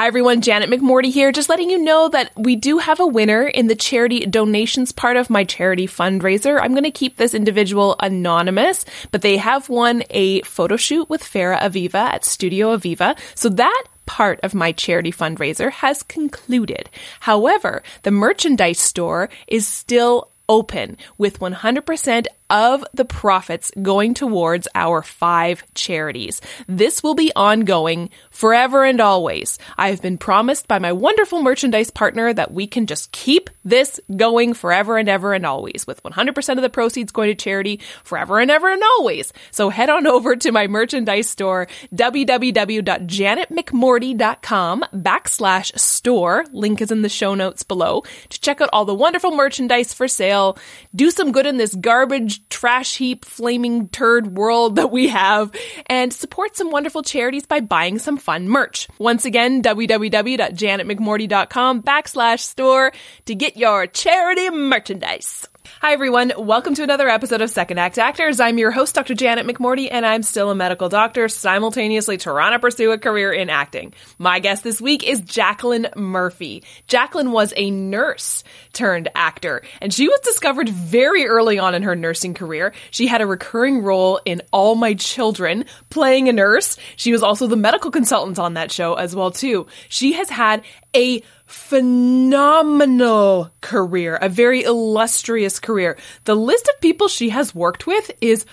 [0.00, 3.46] Hi everyone, Janet McMorty here, just letting you know that we do have a winner
[3.46, 6.58] in the charity donations part of my charity fundraiser.
[6.58, 11.22] I'm going to keep this individual anonymous, but they have won a photo shoot with
[11.22, 13.14] Farah Aviva at Studio Aviva.
[13.34, 16.88] So that part of my charity fundraiser has concluded.
[17.20, 25.02] However, the merchandise store is still open with 100% of the profits going towards our
[25.02, 26.40] five charities.
[26.66, 29.58] This will be ongoing forever and always.
[29.78, 34.00] I have been promised by my wonderful merchandise partner that we can just keep this
[34.16, 38.40] going forever and ever and always with 100% of the proceeds going to charity forever
[38.40, 39.32] and ever and always.
[39.50, 46.44] So head on over to my merchandise store, www.janetmcmorty.com backslash store.
[46.52, 50.08] Link is in the show notes below to check out all the wonderful merchandise for
[50.08, 50.58] sale.
[50.94, 55.52] Do some good in this garbage trash heap, flaming turd world that we have
[55.86, 58.88] and support some wonderful charities by buying some fun merch.
[58.98, 62.92] Once again, www.janetmcmorty.com backslash store
[63.26, 65.46] to get your charity merchandise.
[65.78, 66.32] Hi, everyone.
[66.36, 68.38] Welcome to another episode of Second Act Actors.
[68.38, 69.14] I'm your host, Dr.
[69.14, 73.48] Janet McMorty, and I'm still a medical doctor, simultaneously trying to pursue a career in
[73.48, 73.94] acting.
[74.18, 76.64] My guest this week is Jacqueline Murphy.
[76.86, 81.96] Jacqueline was a nurse turned actor, and she was discovered very early on in her
[81.96, 82.74] nursing career.
[82.90, 86.76] She had a recurring role in All My Children, playing a nurse.
[86.96, 89.66] She was also the medical consultant on that show as well, too.
[89.88, 90.62] She has had
[90.94, 95.98] a phenomenal career, a very illustrious career.
[96.24, 98.46] The list of people she has worked with is,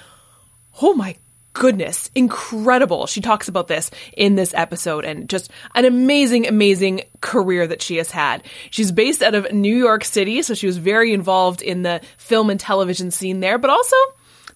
[0.81, 1.15] oh my
[1.53, 3.05] goodness, incredible.
[3.05, 7.97] She talks about this in this episode and just an amazing, amazing career that she
[7.97, 8.41] has had.
[8.71, 12.49] She's based out of New York City, so she was very involved in the film
[12.49, 13.95] and television scene there, but also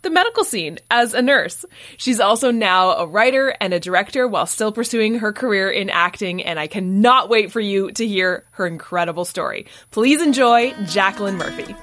[0.01, 1.65] the medical scene as a nurse.
[1.97, 6.43] She's also now a writer and a director while still pursuing her career in acting,
[6.43, 9.67] and I cannot wait for you to hear her incredible story.
[9.91, 11.75] Please enjoy Jacqueline Murphy.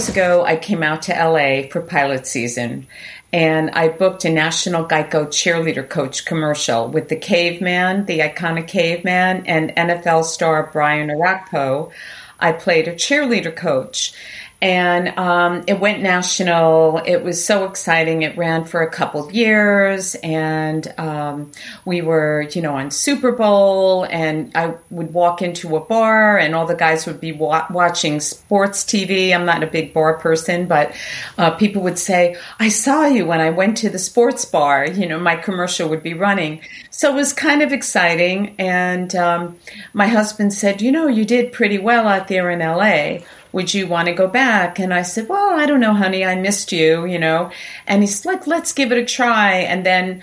[0.00, 2.86] Years ago, I came out to LA for pilot season
[3.34, 9.44] and I booked a National Geico cheerleader coach commercial with the caveman, the iconic caveman,
[9.44, 11.90] and NFL star Brian Orakpo.
[12.38, 14.14] I played a cheerleader coach
[14.62, 16.98] and um, it went national.
[16.98, 18.22] It was so exciting.
[18.22, 21.50] It ran for a couple of years, and um,
[21.86, 24.04] we were, you know, on Super Bowl.
[24.04, 28.20] And I would walk into a bar, and all the guys would be wa- watching
[28.20, 29.34] sports TV.
[29.34, 30.94] I'm not a big bar person, but
[31.38, 35.06] uh, people would say, "I saw you when I went to the sports bar." You
[35.06, 36.60] know, my commercial would be running,
[36.90, 38.56] so it was kind of exciting.
[38.58, 39.58] And um,
[39.94, 43.20] my husband said, "You know, you did pretty well out there in LA."
[43.52, 44.78] Would you want to go back?
[44.78, 47.50] And I said, well, I don't know, honey, I missed you, you know.
[47.86, 49.54] And he's like, let's give it a try.
[49.54, 50.22] And then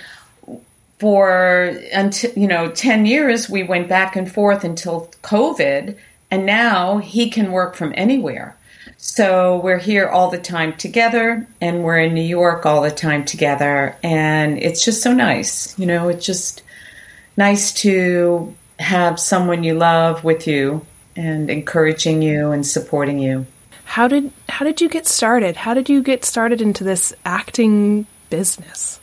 [0.99, 5.95] for until you know 10 years we went back and forth until covid
[6.31, 8.55] and now he can work from anywhere
[8.97, 13.23] so we're here all the time together and we're in new york all the time
[13.23, 16.63] together and it's just so nice you know it's just
[17.35, 20.83] nice to have someone you love with you
[21.17, 23.45] and encouraging you and supporting you.
[23.83, 25.55] How did how did you get started?
[25.55, 28.99] How did you get started into this acting business?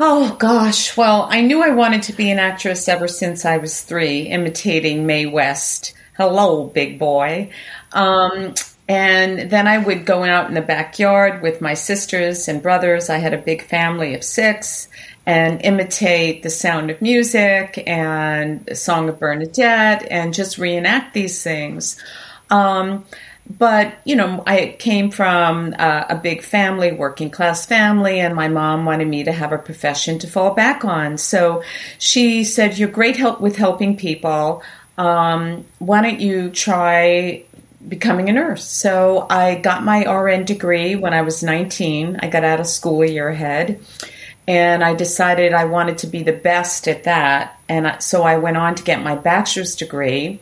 [0.00, 3.82] Oh gosh, well, I knew I wanted to be an actress ever since I was
[3.82, 5.92] 3, imitating Mae West.
[6.16, 7.50] Hello, big boy.
[7.92, 8.54] Um,
[8.88, 13.10] and then I would go out in the backyard with my sisters and brothers.
[13.10, 14.88] I had a big family of six
[15.24, 21.42] and imitate the sound of music and the Song of Bernadette and just reenact these
[21.42, 21.96] things.
[22.50, 23.04] Um,
[23.48, 28.84] but you know, I came from a, big family, working class family, and my mom
[28.84, 31.18] wanted me to have a profession to fall back on.
[31.18, 31.62] So
[31.98, 34.62] she said, "You're great help with helping people.
[34.96, 37.42] Um, why don't you try
[37.88, 42.20] becoming a nurse?" So I got my RN degree when I was 19.
[42.22, 43.80] I got out of school a year ahead
[44.46, 47.60] and I decided I wanted to be the best at that.
[47.68, 50.40] And so I went on to get my bachelor's degree.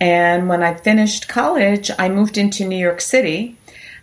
[0.00, 3.56] And when I finished college, I moved into New York City,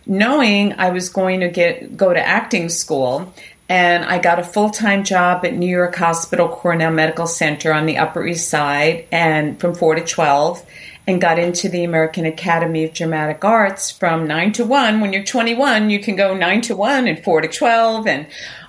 [0.06, 3.32] knowing I was going to get go to acting school.
[3.68, 7.86] And I got a full time job at New York Hospital Cornell Medical Center on
[7.86, 10.64] the Upper East Side, and from four to twelve.
[11.08, 15.00] and got into the American Academy of Dramatic Arts from 9 to 1.
[15.00, 18.06] When you're 21, you can go 9 to 1 and 4 to 12.
[18.06, 18.26] And,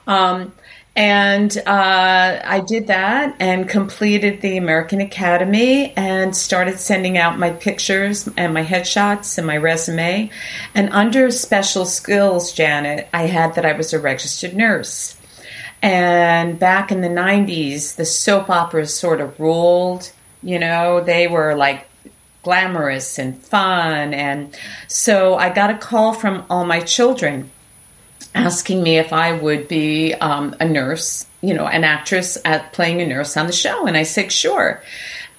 [0.10, 0.54] um,
[0.96, 7.52] and uh, I did that and completed the American Academy and started sending out my
[7.52, 10.32] pictures and my headshots and my resume.
[10.74, 15.16] And under special skills, Janet, I had that I was a registered nurse.
[15.82, 20.12] And back in the 90s, the soap operas sort of ruled.
[20.42, 21.88] You know, they were like
[22.42, 24.14] glamorous and fun.
[24.14, 24.58] And
[24.88, 27.52] so I got a call from all my children
[28.36, 33.02] asking me if I would be um, a nurse, you know, an actress at playing
[33.02, 33.86] a nurse on the show.
[33.88, 34.82] And I said, sure.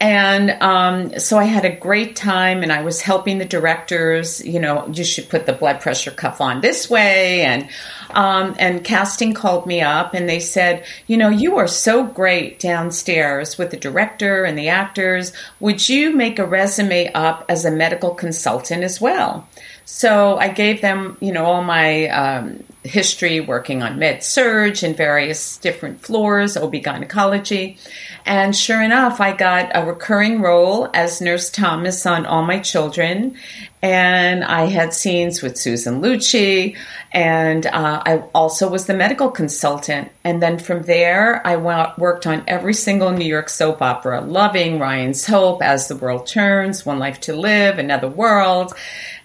[0.03, 4.43] And um, so I had a great time, and I was helping the directors.
[4.43, 7.69] You know, you should put the blood pressure cuff on this way, and
[8.09, 12.59] um, and casting called me up, and they said, you know, you are so great
[12.59, 15.35] downstairs with the director and the actors.
[15.61, 19.47] Would you make a resume up as a medical consultant as well?
[19.85, 24.97] So I gave them, you know, all my um, history working on med surg and
[24.97, 27.77] various different floors, OB gynecology.
[28.25, 33.37] And sure enough, I got a recurring role as Nurse Thomas on All My Children.
[33.83, 36.77] And I had scenes with Susan Lucci.
[37.13, 40.11] And uh, I also was the medical consultant.
[40.23, 44.79] And then from there, I went, worked on every single New York soap opera, Loving,
[44.79, 48.75] Ryan's Hope, As the World Turns, One Life to Live, Another World.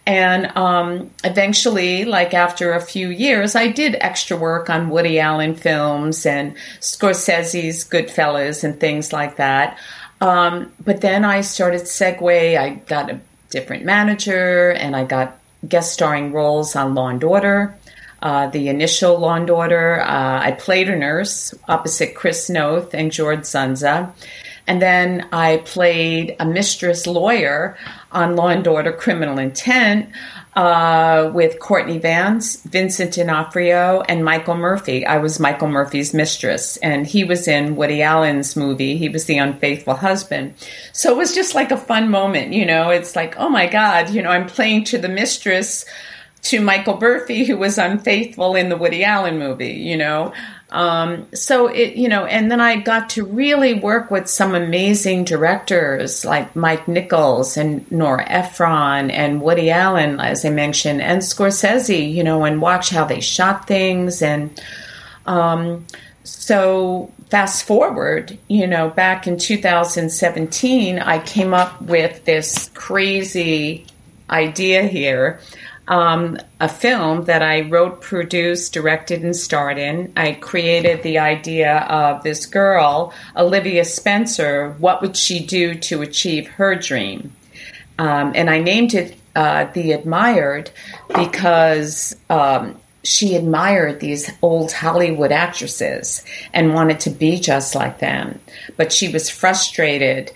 [0.07, 5.55] And um, eventually, like after a few years, I did extra work on Woody Allen
[5.55, 9.79] films and Scorsese's Goodfellas and things like that.
[10.21, 12.57] Um, but then I started Segway.
[12.57, 13.19] I got a
[13.49, 17.75] different manager and I got guest starring roles on Law and Order.
[18.21, 23.11] Uh, the initial Law and Order, uh, I played a nurse opposite Chris Noth and
[23.11, 24.11] George Dzundza.
[24.67, 27.77] And then I played a mistress lawyer
[28.11, 30.09] on Law and Order Criminal Intent
[30.55, 35.05] uh, with Courtney Vance, Vincent D'Onofrio, and Michael Murphy.
[35.05, 38.97] I was Michael Murphy's mistress, and he was in Woody Allen's movie.
[38.97, 40.53] He was the unfaithful husband.
[40.93, 42.89] So it was just like a fun moment, you know.
[42.89, 45.85] It's like, oh my God, you know, I'm playing to the mistress
[46.43, 50.31] to Michael Murphy, who was unfaithful in the Woody Allen movie, you know.
[50.75, 55.23] Um, so it, you know, and then I got to really work with some amazing
[55.23, 62.13] directors like Mike Nichols and Nora Ephron and Woody Allen, as I mentioned, and Scorsese,
[62.13, 64.21] you know, and watch how they shot things.
[64.21, 64.61] And
[65.25, 65.85] um,
[66.25, 73.85] so fast forward, you know, back in 2017, I came up with this crazy
[74.29, 75.39] idea here
[75.87, 80.11] um, a film that I wrote, produced, directed, and starred in.
[80.15, 84.71] I created the idea of this girl, Olivia Spencer.
[84.79, 87.33] What would she do to achieve her dream?
[87.99, 90.71] Um, and I named it uh, The Admired
[91.07, 98.39] because um, she admired these old Hollywood actresses and wanted to be just like them.
[98.75, 100.31] But she was frustrated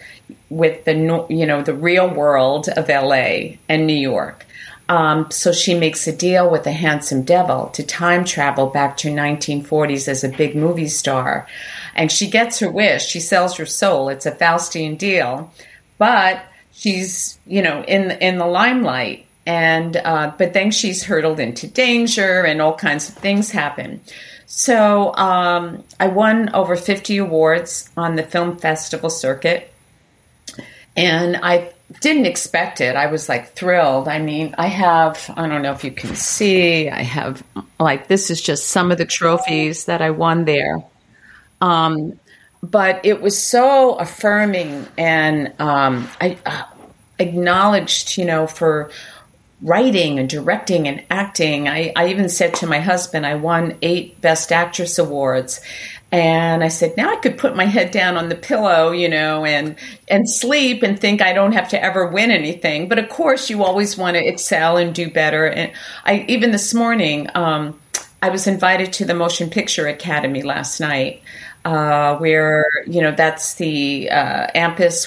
[0.50, 0.94] with the
[1.30, 4.45] you know the real world of LA and New York.
[4.90, 9.10] Um, so she makes a deal with a handsome devil to time travel back to
[9.10, 11.48] 1940s as a big movie star.
[11.94, 13.06] And she gets her wish.
[13.06, 14.10] She sells her soul.
[14.10, 15.54] It's a Faustian deal.
[16.00, 19.28] But she's, you know, in, in the limelight.
[19.46, 24.02] And, uh, but then she's hurtled into danger and all kinds of things happen.
[24.48, 29.72] So um, I won over 50 awards on the film festival circuit.
[30.98, 32.96] And I didn't expect it.
[32.96, 34.08] I was like thrilled.
[34.08, 37.44] I mean, I have, I don't know if you can see, I have
[37.80, 40.84] like, this is just some of the trophies that I won there.
[41.62, 42.19] Um,
[42.62, 46.64] but it was so affirming and um, I uh,
[47.18, 48.92] acknowledged, you know, for
[49.62, 51.68] writing and directing and acting.
[51.68, 55.60] I, I even said to my husband, I won eight Best Actress awards.
[56.11, 59.45] And I said, now I could put my head down on the pillow, you know,
[59.45, 59.75] and
[60.07, 62.89] and sleep and think I don't have to ever win anything.
[62.89, 65.45] But of course, you always want to excel and do better.
[65.45, 65.71] And
[66.06, 67.80] I even this morning, um,
[68.23, 71.21] I was invited to the Motion Picture Academy last night,
[71.63, 74.47] uh, where you know that's the uh,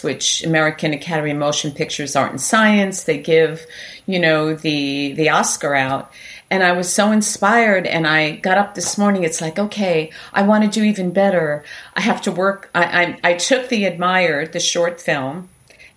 [0.02, 3.04] which American Academy of Motion Pictures Art and Science.
[3.04, 3.66] They give
[4.06, 6.12] you know the the Oscar out
[6.52, 7.86] and I was so inspired.
[7.86, 9.24] And I got up this morning.
[9.24, 11.64] It's like, okay, I want to do even better.
[11.94, 12.68] I have to work.
[12.74, 15.48] I, I, I took the Admired, the short film,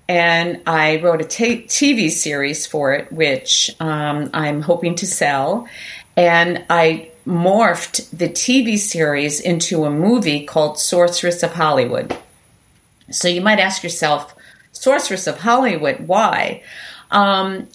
[0.07, 5.67] and I wrote a t- TV series for it, which um, I'm hoping to sell.
[6.15, 12.17] And I morphed the TV series into a movie called Sorceress of Hollywood.
[13.11, 14.33] So you might ask yourself,
[14.71, 16.07] Sorceress of Hollywood.
[16.07, 16.63] Why?
[17.11, 17.67] Um,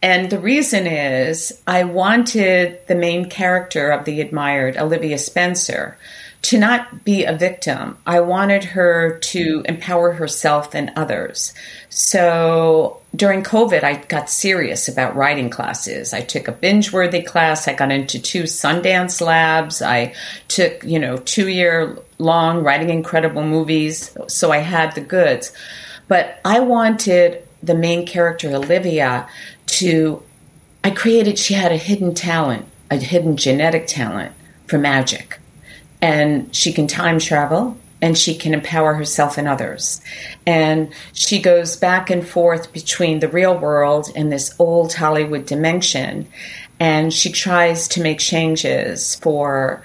[0.00, 5.96] and the reason is I wanted the main character of The Admired, Olivia Spencer,
[6.40, 7.98] to not be a victim.
[8.06, 11.52] I wanted her to empower herself and others.
[11.88, 16.14] So during COVID, I got serious about writing classes.
[16.14, 17.66] I took a binge worthy class.
[17.66, 19.82] I got into two Sundance labs.
[19.82, 20.14] I
[20.46, 24.16] took, you know, two year long writing incredible movies.
[24.28, 25.52] So I had the goods.
[26.06, 29.28] But I wanted the main character, Olivia,
[29.68, 30.22] to,
[30.82, 34.32] I created, she had a hidden talent, a hidden genetic talent
[34.66, 35.38] for magic.
[36.00, 40.00] And she can time travel and she can empower herself and others.
[40.46, 46.28] And she goes back and forth between the real world and this old Hollywood dimension.
[46.78, 49.82] And she tries to make changes for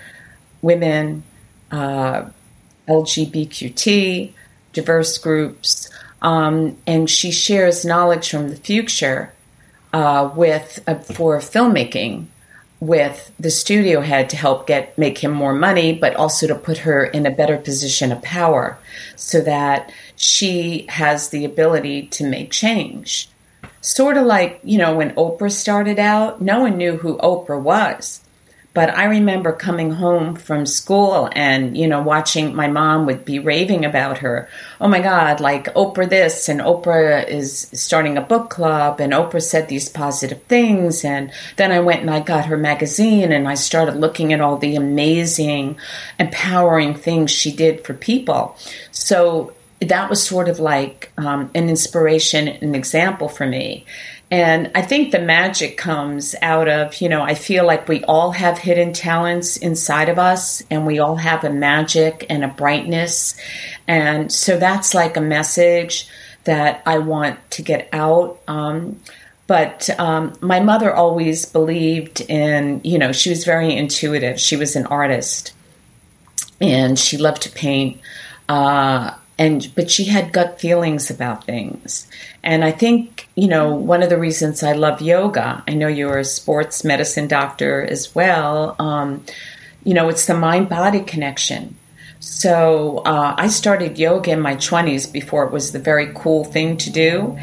[0.62, 1.24] women,
[1.72, 2.26] uh,
[2.88, 4.34] LGBTQT,
[4.74, 5.90] diverse groups,
[6.22, 9.33] um, and she shares knowledge from the future
[9.94, 12.26] uh, with uh, for filmmaking
[12.80, 16.80] with the studio head to help get make him more money, but also to put
[16.80, 18.78] her in a better position of power,
[19.16, 23.30] so that she has the ability to make change.
[23.82, 28.20] Sort of like you know when Oprah started out, no one knew who Oprah was.
[28.74, 33.38] But I remember coming home from school and, you know, watching my mom would be
[33.38, 34.50] raving about her.
[34.82, 39.44] Oh my God, like Oprah this and Oprah is starting a book club and Oprah
[39.44, 41.06] said these positive things.
[41.06, 44.58] And then I went and I got her magazine and I started looking at all
[44.58, 45.78] the amazing,
[46.20, 48.58] empowering things she did for people.
[48.92, 49.54] So
[49.86, 53.86] that was sort of like um, an inspiration, an example for me.
[54.32, 58.32] And I think the magic comes out of, you know, I feel like we all
[58.32, 63.36] have hidden talents inside of us and we all have a magic and a brightness.
[63.88, 66.08] And so that's like a message
[66.46, 68.40] that I want to get out.
[68.48, 69.00] Um,
[69.46, 74.40] but um, my mother always believed in, you know, she was very intuitive.
[74.40, 75.54] She was an artist
[76.60, 78.00] and she loved to paint.
[78.50, 82.08] Uh, and but she had gut feelings about things.
[82.44, 86.20] And i think you know one of the reasons i love yoga i know you're
[86.20, 89.24] a sports medicine doctor as well um,
[89.84, 91.76] you know it's the mind body connection.
[92.20, 96.78] So uh, i started yoga in my 20s before it was the very cool thing
[96.78, 97.38] to do.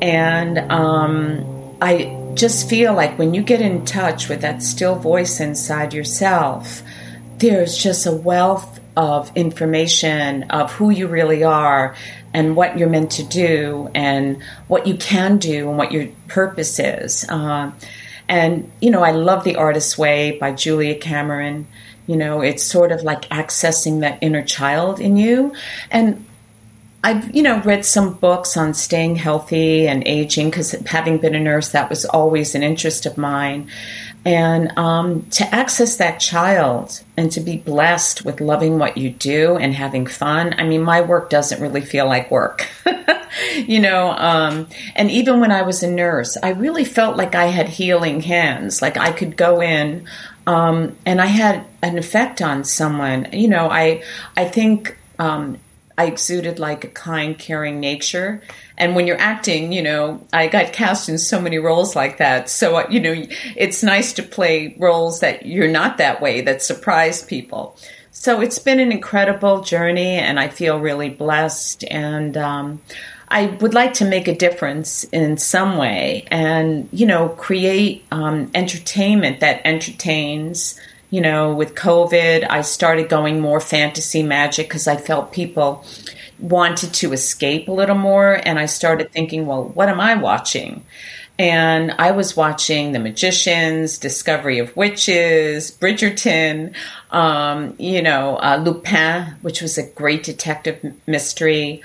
[0.00, 5.38] And um, i just feel like when you get in touch with that still voice
[5.38, 6.82] inside yourself
[7.38, 11.94] there's just a wealth of information of who you really are
[12.34, 16.78] and what you're meant to do and what you can do and what your purpose
[16.78, 17.26] is.
[17.28, 17.70] Uh,
[18.28, 21.66] and, you know, I love The Artist's Way by Julia Cameron.
[22.06, 25.54] You know, it's sort of like accessing that inner child in you.
[25.90, 26.24] And
[27.04, 31.40] I've, you know, read some books on staying healthy and aging because having been a
[31.40, 33.68] nurse, that was always an interest of mine.
[34.24, 39.56] And um, to access that child and to be blessed with loving what you do
[39.56, 40.54] and having fun.
[40.58, 42.68] I mean, my work doesn't really feel like work,
[43.56, 44.12] you know.
[44.12, 48.20] Um, and even when I was a nurse, I really felt like I had healing
[48.20, 48.80] hands.
[48.80, 50.06] Like I could go in
[50.46, 53.28] um, and I had an effect on someone.
[53.32, 54.02] You know, I
[54.36, 55.58] I think um,
[56.02, 58.42] I exuded like a kind, caring nature.
[58.76, 62.50] And when you're acting, you know, I got cast in so many roles like that.
[62.50, 63.14] So, uh, you know,
[63.54, 67.76] it's nice to play roles that you're not that way, that surprise people.
[68.10, 71.84] So it's been an incredible journey, and I feel really blessed.
[71.88, 72.82] And um,
[73.28, 78.50] I would like to make a difference in some way and, you know, create um,
[78.56, 80.80] entertainment that entertains
[81.12, 85.84] you know, with COVID, I started going more fantasy magic because I felt people
[86.40, 88.40] wanted to escape a little more.
[88.46, 90.86] And I started thinking, well, what am I watching?
[91.38, 96.74] And I was watching The Magicians, Discovery of Witches, Bridgerton,
[97.10, 101.82] um, you know, uh, Lupin, which was a great detective mystery.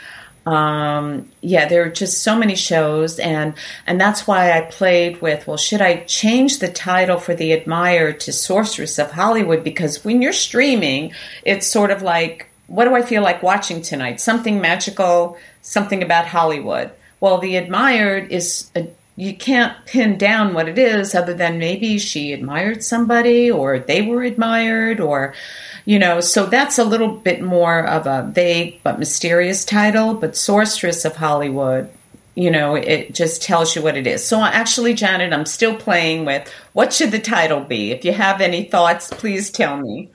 [0.48, 3.54] Um, yeah, there are just so many shows, and
[3.86, 5.46] and that's why I played with.
[5.46, 9.62] Well, should I change the title for the Admired to Sorceress of Hollywood?
[9.62, 11.12] Because when you're streaming,
[11.44, 14.22] it's sort of like, what do I feel like watching tonight?
[14.22, 16.92] Something magical, something about Hollywood.
[17.20, 18.88] Well, the Admired is a
[19.18, 24.04] you can't pin down what it is other than maybe she admired somebody or they
[24.04, 25.34] were admired or
[25.86, 30.38] you know so that's a little bit more of a vague but mysterious title but
[30.38, 31.90] sorceress of hollywood
[32.36, 34.24] you know it just tells you what it is.
[34.24, 37.92] So actually janet i'm still playing with what should the title be?
[37.92, 40.12] If you have any thoughts please tell me.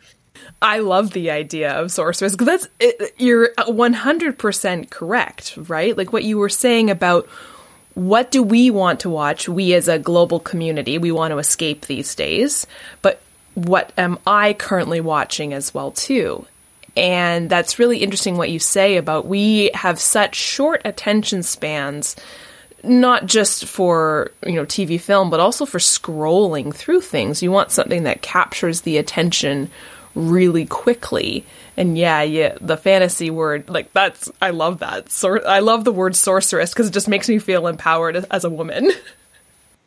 [0.61, 5.99] I love the idea of sorceress because that's it, you're 100% correct, right?
[5.99, 7.29] Like what you were saying about
[7.95, 9.49] what do we want to watch?
[9.49, 12.67] We as a global community, we want to escape these days,
[13.03, 13.21] but
[13.55, 16.47] what am I currently watching as well too?
[16.97, 22.17] And that's really interesting what you say about we have such short attention spans
[22.85, 27.43] not just for you know TV film but also for scrolling through things.
[27.43, 29.71] You want something that captures the attention
[30.15, 31.45] really quickly.
[31.77, 35.11] And yeah, yeah, the fantasy word like that's I love that.
[35.11, 38.51] So I love the word sorceress because it just makes me feel empowered as a
[38.51, 38.91] woman.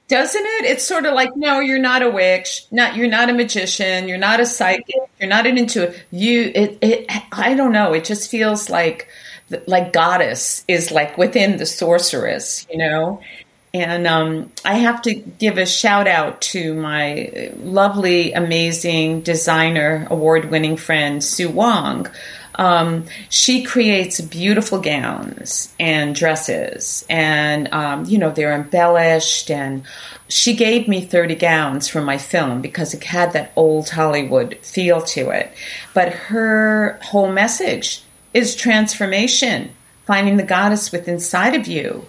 [0.07, 0.65] Doesn't it?
[0.65, 2.65] It's sort of like, no, you're not a witch.
[2.69, 4.07] Not you're not a magician.
[4.07, 4.95] You're not a psychic.
[5.19, 5.99] You're not an intuitive.
[6.11, 7.11] You, it, it.
[7.31, 7.93] I don't know.
[7.93, 9.07] It just feels like,
[9.65, 13.19] like goddess is like within the sorceress, you know.
[13.75, 20.49] And um, I have to give a shout out to my lovely, amazing designer, award
[20.49, 22.07] winning friend, Sue Wong,
[22.57, 29.51] um, she creates beautiful gowns and dresses, and um, you know they're embellished.
[29.51, 29.83] And
[30.27, 35.01] she gave me thirty gowns for my film because it had that old Hollywood feel
[35.01, 35.51] to it.
[35.93, 38.03] But her whole message
[38.33, 39.71] is transformation,
[40.05, 42.05] finding the goddess within inside of you.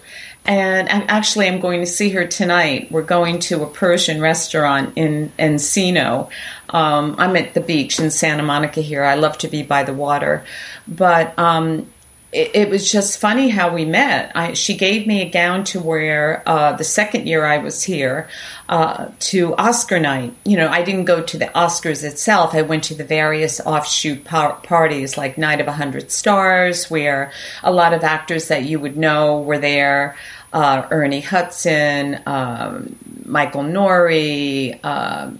[0.46, 2.90] And actually, I'm going to see her tonight.
[2.92, 6.30] We're going to a Persian restaurant in Encino.
[6.70, 9.02] Um, I'm at the beach in Santa Monica here.
[9.02, 10.44] I love to be by the water.
[10.86, 11.88] But um,
[12.32, 14.30] it, it, was just funny how we met.
[14.34, 18.28] I, she gave me a gown to wear uh, the second year I was here
[18.68, 20.34] uh, to Oscar night.
[20.44, 22.54] You know, I didn't go to the Oscars itself.
[22.54, 27.32] I went to the various offshoot par- parties like Night of a Hundred Stars, where
[27.62, 30.16] a lot of actors that you would know were there
[30.56, 32.96] uh, Ernie Hudson, um,
[33.26, 35.30] Michael Nouri, uh,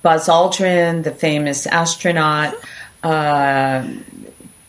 [0.00, 2.54] Buzz Aldrin, the famous astronaut,
[3.02, 3.86] uh,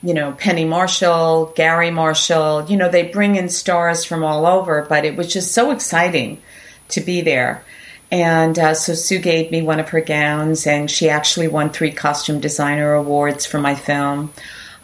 [0.04, 2.66] you know, Penny Marshall, Garry Marshall.
[2.66, 6.42] You know, they bring in stars from all over, but it was just so exciting
[6.90, 7.64] to be there.
[8.12, 11.92] And uh, so Sue gave me one of her gowns, and she actually won three
[11.92, 14.34] costume designer awards for my film.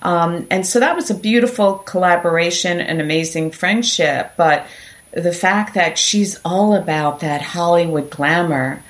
[0.03, 4.31] Um, and so that was a beautiful collaboration, an amazing friendship.
[4.37, 4.65] But
[5.11, 8.81] the fact that she's all about that Hollywood glamour.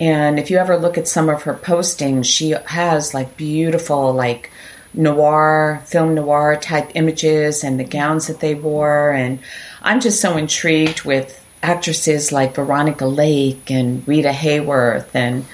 [0.00, 4.50] And if you ever look at some of her postings, she has like beautiful, like
[4.92, 9.10] noir, film noir type images and the gowns that they wore.
[9.10, 9.40] And
[9.82, 15.08] I'm just so intrigued with actresses like Veronica Lake and Rita Hayworth.
[15.14, 15.44] And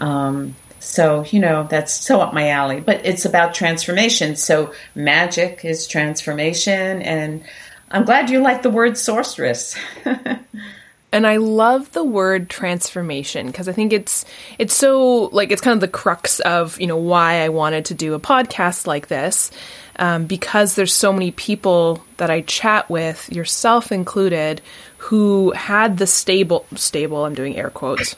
[0.00, 2.80] um, so, you know, that's so up my alley.
[2.80, 4.36] But it's about transformation.
[4.36, 7.02] So magic is transformation.
[7.02, 7.44] And
[7.90, 9.76] I'm glad you like the word sorceress.
[11.12, 14.24] and I love the word transformation because I think it's
[14.58, 17.94] it's so like it's kind of the crux of you know why I wanted to
[17.94, 19.50] do a podcast like this
[19.96, 24.62] um, because there's so many people that I chat with, yourself included,
[24.98, 28.14] who had the stable stable I'm doing air quotes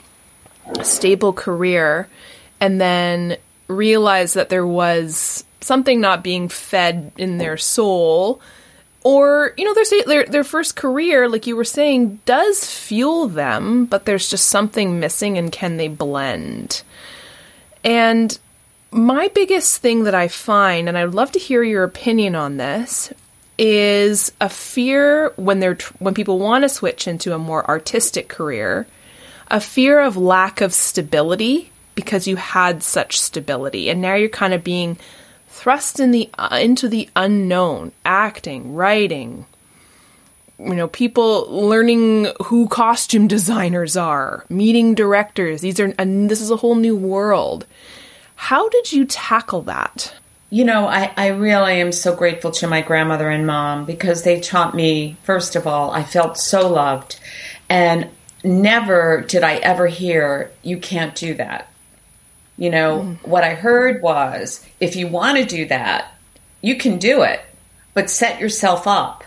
[0.81, 2.07] stable career
[2.61, 8.39] and then realized that there was something not being fed in their soul
[9.03, 13.85] or you know their their their first career like you were saying does fuel them
[13.85, 16.83] but there's just something missing and can they blend?
[17.83, 18.37] And
[18.91, 23.11] my biggest thing that i find and i'd love to hear your opinion on this
[23.57, 28.85] is a fear when they're when people want to switch into a more artistic career
[29.49, 33.89] a fear of lack of stability because you had such stability.
[33.89, 34.97] And now you're kind of being
[35.63, 39.45] thrust in the uh, into the unknown, acting, writing,
[40.59, 45.61] you know, people learning who costume designers are, meeting directors.
[45.61, 47.65] These are and this is a whole new world.
[48.35, 50.13] How did you tackle that?
[50.49, 54.41] You know, I, I really am so grateful to my grandmother and mom because they
[54.41, 57.21] taught me, first of all, I felt so loved.
[57.69, 58.09] And
[58.43, 61.72] never did I ever hear, you can't do that.
[62.57, 63.27] You know, mm.
[63.27, 66.13] what I heard was if you want to do that,
[66.61, 67.41] you can do it,
[67.93, 69.23] but set yourself up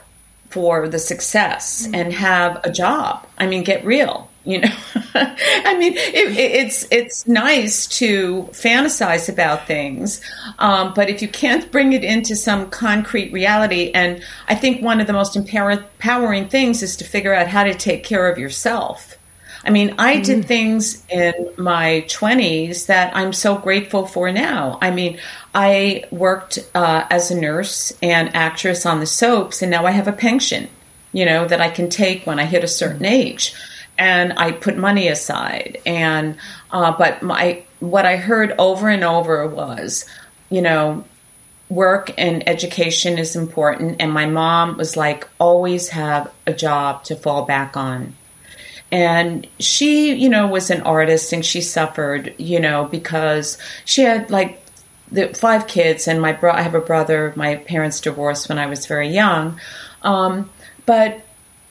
[0.51, 1.95] for the success mm.
[1.95, 3.27] and have a job.
[3.39, 4.31] I mean, get real.
[4.45, 4.77] You know,
[5.15, 10.21] I mean, it, it's it's nice to fantasize about things,
[10.61, 15.01] um, but if you can't bring it into some concrete reality, and I think one
[15.01, 19.19] of the most empowering things is to figure out how to take care of yourself
[19.67, 20.47] I mean, I did mm.
[20.47, 24.79] things in my 20s that I'm so grateful for now.
[24.81, 25.19] I mean,
[25.55, 30.07] I worked uh, as a nurse and actress on the soaps, and now I have
[30.07, 30.69] a pension,
[31.13, 33.11] you know, that I can take when I hit a certain mm.
[33.11, 33.55] age.
[33.99, 35.81] and I put money aside.
[35.87, 36.37] And
[36.71, 40.05] uh, but my what I heard over and over was,
[40.51, 41.05] you know,
[41.69, 43.97] work and education is important.
[44.01, 48.15] And my mom was like, always have a job to fall back on.
[48.93, 54.31] And she, you know, was an artist and she suffered, you know, because she had
[54.31, 54.63] like
[55.11, 57.33] the five kids and my bro- I have a brother.
[57.37, 59.61] My parents divorced when I was very young,
[60.03, 60.51] um,
[60.85, 61.21] but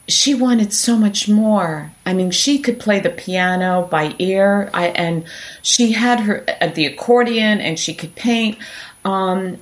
[0.07, 1.91] she wanted so much more.
[2.05, 5.25] I mean, she could play the piano by ear, I, and
[5.63, 8.57] she had her uh, the accordion, and she could paint.
[9.03, 9.57] Um,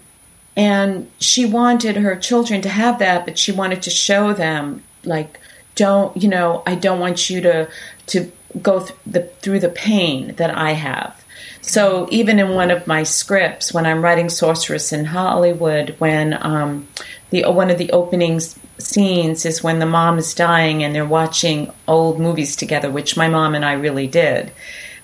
[0.56, 5.40] and she wanted her children to have that, but she wanted to show them, like,
[5.76, 6.64] don't you know?
[6.66, 7.70] I don't want you to
[8.08, 8.32] to
[8.62, 11.24] go th- the, through the pain that I have.
[11.62, 16.88] So even in one of my scripts, when I'm writing Sorceress in Hollywood, when um,
[17.30, 18.40] the one of the opening
[18.78, 23.30] scenes is when the mom is dying and they're watching old movies together, which my
[23.30, 24.52] mom and I really did,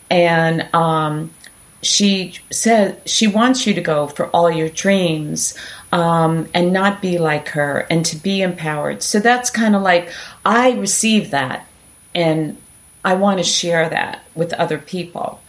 [0.10, 1.32] and um,
[1.82, 5.58] she said she wants you to go for all your dreams
[5.92, 9.02] um, and not be like her and to be empowered.
[9.02, 10.12] So that's kind of like
[10.46, 11.68] I receive that
[12.14, 12.58] and
[13.04, 15.42] I want to share that with other people.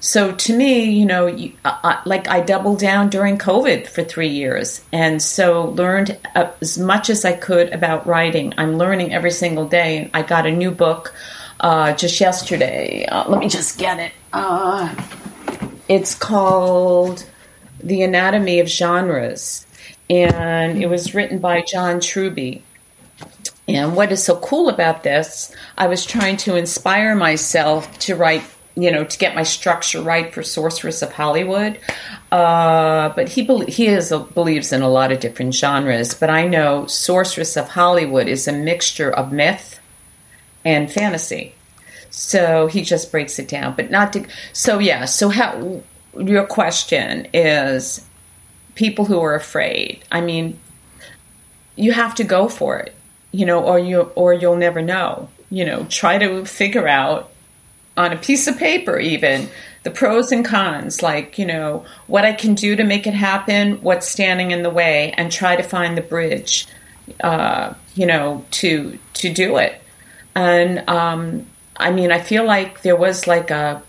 [0.00, 4.04] So to me, you know, you, uh, uh, like I doubled down during COVID for
[4.04, 8.54] three years, and so learned as much as I could about writing.
[8.58, 10.10] I'm learning every single day.
[10.14, 11.14] I got a new book
[11.60, 13.06] uh, just yesterday.
[13.06, 14.12] Uh, let me just get it.
[14.32, 14.94] Uh,
[15.88, 17.24] it's called
[17.82, 19.66] The Anatomy of Genres,
[20.10, 22.62] and it was written by John Truby.
[23.66, 28.42] And what is so cool about this, I was trying to inspire myself to write
[28.78, 31.80] you know, to get my structure right for Sorceress of Hollywood.
[32.30, 36.14] Uh, but he be- he is a, believes in a lot of different genres.
[36.14, 39.80] But I know Sorceress of Hollywood is a mixture of myth
[40.64, 41.56] and fantasy.
[42.18, 44.26] So he just breaks it down, but not to.
[44.52, 45.04] So yeah.
[45.04, 45.82] So how
[46.18, 48.04] your question is
[48.74, 50.04] people who are afraid.
[50.10, 50.58] I mean,
[51.76, 52.94] you have to go for it,
[53.30, 55.28] you know, or you or you'll never know.
[55.50, 57.30] You know, try to figure out
[57.96, 59.48] on a piece of paper, even
[59.82, 63.80] the pros and cons, like, you know, what I can do to make it happen,
[63.82, 66.66] what's standing in the way, and try to find the bridge,
[67.20, 69.80] uh, you know, to, to do it.
[70.34, 71.46] And, um,
[71.78, 73.82] I mean, I feel like there was like a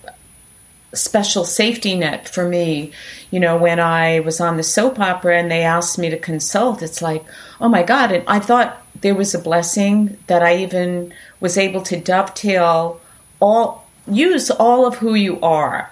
[0.93, 2.91] special safety net for me.
[3.31, 6.81] You know, when I was on the soap opera and they asked me to consult,
[6.81, 7.23] it's like,
[7.59, 8.11] oh my God.
[8.11, 12.99] And I thought there was a blessing that I even was able to dovetail
[13.39, 15.91] all use all of who you are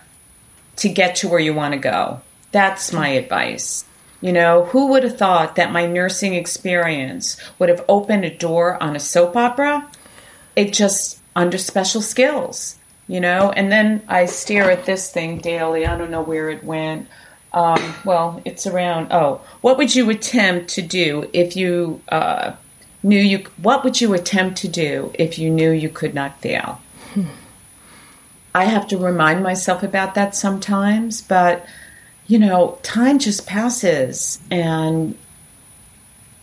[0.77, 2.21] to get to where you want to go.
[2.51, 3.85] That's my advice.
[4.21, 8.81] You know, who would have thought that my nursing experience would have opened a door
[8.81, 9.87] on a soap opera?
[10.55, 13.51] It just under special skills, you know?
[13.51, 15.85] And then I stare at this thing daily.
[15.85, 17.07] I don't know where it went.
[17.53, 19.09] Um, well, it's around.
[19.11, 22.53] Oh, what would you attempt to do if you uh,
[23.03, 23.45] knew you?
[23.61, 26.81] What would you attempt to do if you knew you could not fail?
[28.55, 31.65] I have to remind myself about that sometimes, but
[32.25, 35.15] you know, time just passes and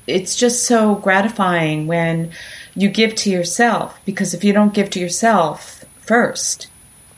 [0.07, 2.31] it's just so gratifying when
[2.75, 6.69] you give to yourself because if you don't give to yourself first,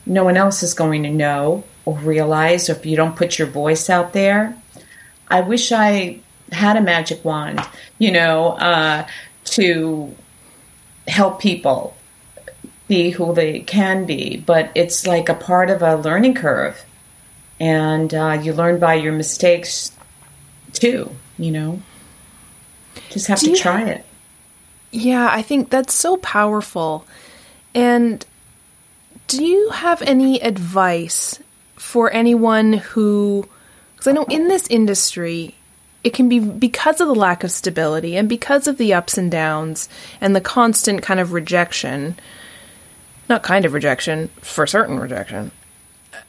[0.05, 3.47] no one else is going to know or realize, or if you don't put your
[3.47, 4.57] voice out there.
[5.29, 6.19] I wish I
[6.51, 7.61] had a magic wand,
[7.97, 9.07] you know, uh,
[9.45, 10.15] to
[11.07, 11.95] help people
[12.87, 16.85] be who they can be, but it's like a part of a learning curve.
[17.59, 19.91] And uh, you learn by your mistakes
[20.73, 21.81] too, you know?
[23.09, 24.05] Just have Do to try it.
[24.97, 27.05] Yeah, I think that's so powerful.
[27.75, 28.25] And
[29.27, 31.39] do you have any advice
[31.75, 33.47] for anyone who,
[33.93, 35.53] because I know in this industry,
[36.03, 39.29] it can be because of the lack of stability and because of the ups and
[39.29, 39.87] downs
[40.19, 42.15] and the constant kind of rejection
[43.29, 45.51] not kind of rejection, for certain rejection.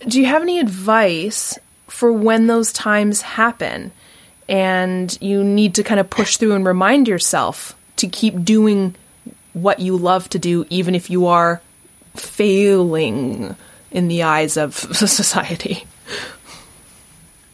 [0.06, 3.92] Do you have any advice for when those times happen
[4.48, 8.94] and you need to kind of push through and remind yourself to keep doing
[9.52, 11.60] what you love to do, even if you are
[12.14, 13.56] failing
[13.90, 15.84] in the eyes of society?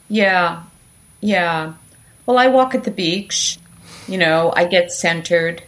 [0.08, 0.62] Yeah,
[1.20, 1.74] yeah.
[2.26, 3.58] Well, I walk at the beach.
[4.06, 5.62] You know, I get centered.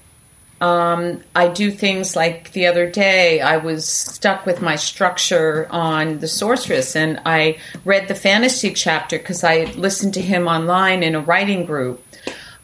[0.61, 6.19] Um, I do things like the other day, I was stuck with my structure on
[6.21, 11.15] The Sorceress, and I read the fantasy chapter because I listened to him online in
[11.15, 12.03] a writing group.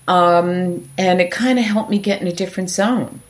[0.08, 3.20] Um, and it kind of helped me get in a different zone.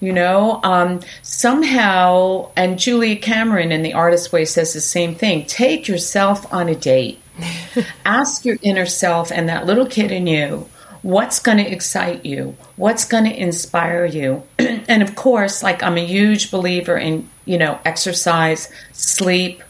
[0.00, 5.44] You know, um, somehow, and Julia Cameron in The Artist Way says the same thing
[5.44, 7.20] take yourself on a date.
[8.04, 10.68] Ask your inner self and that little kid in you
[11.02, 14.42] what's going to excite you, what's going to inspire you.
[14.58, 19.62] and of course, like I'm a huge believer in, you know, exercise, sleep,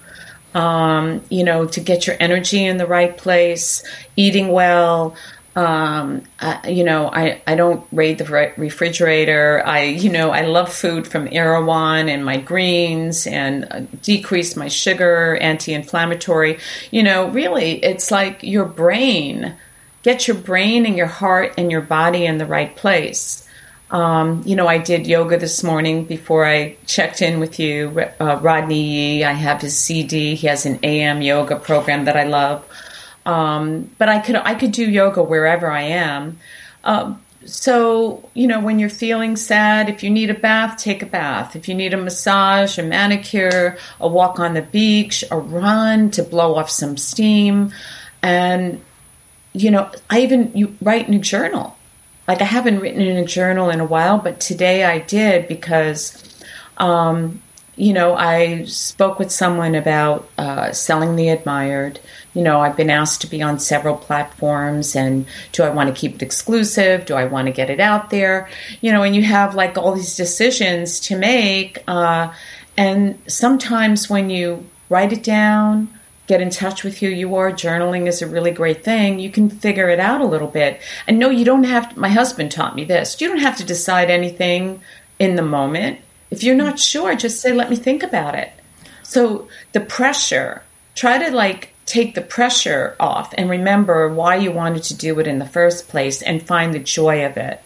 [0.55, 3.85] um, you know, to get your energy in the right place,
[4.16, 5.14] eating well,
[5.59, 9.61] um, I, you know, I, I don't raid the refrigerator.
[9.66, 14.68] I, you know, I love food from Erewhon and my greens and uh, decrease my
[14.68, 16.61] sugar, anti-inflammatory.
[16.92, 19.57] You know, really, it's like your brain.
[20.05, 23.44] Get your brain and your heart and your body in the right place.
[23.90, 28.01] Um, you know, I did yoga this morning before I checked in with you.
[28.21, 30.37] Uh, Rodney Yee, I have his CD.
[30.37, 32.64] He has an AM yoga program that I love.
[33.29, 36.38] Um, but I could I could do yoga wherever I am.
[36.83, 41.07] Um, so you know, when you're feeling sad, if you need a bath, take a
[41.07, 41.55] bath.
[41.55, 46.23] If you need a massage, a manicure, a walk on the beach, a run to
[46.23, 47.71] blow off some steam,
[48.23, 48.81] and
[49.53, 51.77] you know, I even you write in a journal.
[52.27, 56.41] Like I haven't written in a journal in a while, but today I did because
[56.79, 57.43] um,
[57.79, 62.01] you know, I spoke with someone about uh, selling the admired.
[62.38, 66.01] You know, I've been asked to be on several platforms, and do I want to
[66.01, 67.05] keep it exclusive?
[67.05, 68.48] Do I want to get it out there?
[68.81, 71.83] You know, and you have like all these decisions to make.
[71.88, 72.33] Uh,
[72.77, 75.92] and sometimes when you write it down,
[76.29, 79.18] get in touch with who you are, journaling is a really great thing.
[79.18, 80.81] You can figure it out a little bit.
[81.09, 83.20] And no, you don't have to, my husband taught me this.
[83.20, 84.81] You don't have to decide anything
[85.18, 85.98] in the moment
[86.31, 88.53] if you're not sure, just say, let me think about it.
[89.03, 90.62] So the pressure,
[90.94, 95.27] try to like take the pressure off and remember why you wanted to do it
[95.27, 97.61] in the first place and find the joy of it.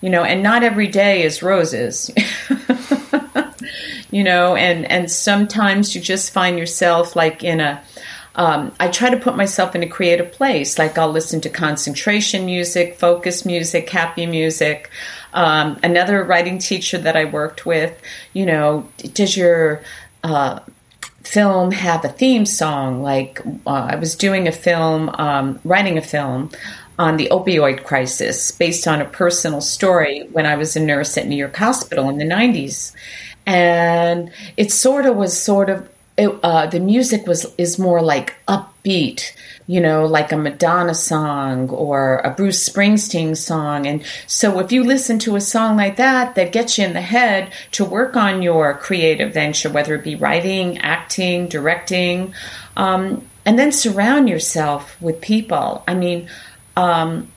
[0.00, 2.10] You know, and not every day is roses.
[4.10, 7.82] you know, and and sometimes you just find yourself like in a
[8.36, 10.78] um, I try to put myself in a creative place.
[10.78, 14.90] Like I'll listen to concentration music, focus music, happy music.
[15.32, 17.98] Um, another writing teacher that I worked with,
[18.32, 19.82] you know, does your
[20.24, 20.60] uh,
[21.24, 23.02] film have a theme song?
[23.02, 26.50] Like uh, I was doing a film, um, writing a film
[26.98, 31.26] on the opioid crisis based on a personal story when I was a nurse at
[31.26, 32.94] New York Hospital in the 90s.
[33.46, 38.36] And it sort of was sort of it, uh, the music was is more like
[38.46, 39.32] upbeat,
[39.66, 43.86] you know, like a Madonna song or a Bruce Springsteen song.
[43.86, 47.00] And so, if you listen to a song like that, that gets you in the
[47.00, 52.32] head to work on your creative venture, whether it be writing, acting, directing,
[52.76, 55.82] um, and then surround yourself with people.
[55.88, 56.28] I mean.
[56.76, 57.30] Um,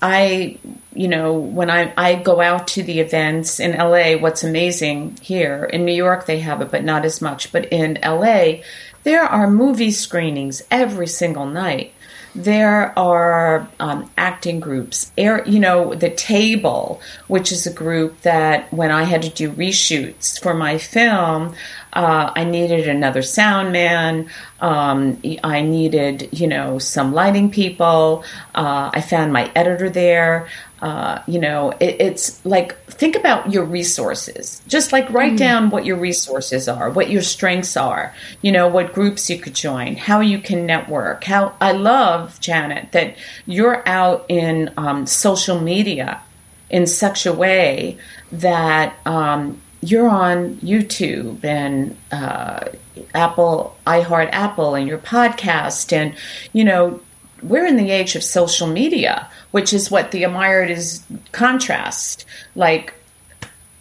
[0.00, 0.58] I,
[0.94, 5.64] you know, when I, I go out to the events in LA, what's amazing here
[5.64, 7.52] in New York, they have it, but not as much.
[7.52, 8.62] But in LA,
[9.02, 11.92] there are movie screenings every single night.
[12.34, 15.12] There are um, acting groups.
[15.16, 19.52] Air, you know, the Table, which is a group that when I had to do
[19.52, 21.54] reshoots for my film,
[21.92, 24.28] uh, I needed another sound man.
[24.60, 28.24] Um, I needed, you know, some lighting people.
[28.52, 30.48] Uh, I found my editor there.
[30.84, 34.60] Uh, you know, it, it's like think about your resources.
[34.68, 35.38] Just like write mm.
[35.38, 38.12] down what your resources are, what your strengths are.
[38.42, 41.24] You know, what groups you could join, how you can network.
[41.24, 43.16] How I love Janet that
[43.46, 46.20] you're out in um, social media
[46.68, 47.96] in such a way
[48.32, 52.68] that um, you're on YouTube and uh,
[53.14, 56.14] Apple, iHeart Apple, and your podcast, and
[56.52, 57.00] you know
[57.42, 62.26] we're in the age of social media, which is what the Admired is contrast.
[62.56, 62.92] Like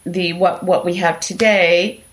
[0.05, 2.03] the what what we have today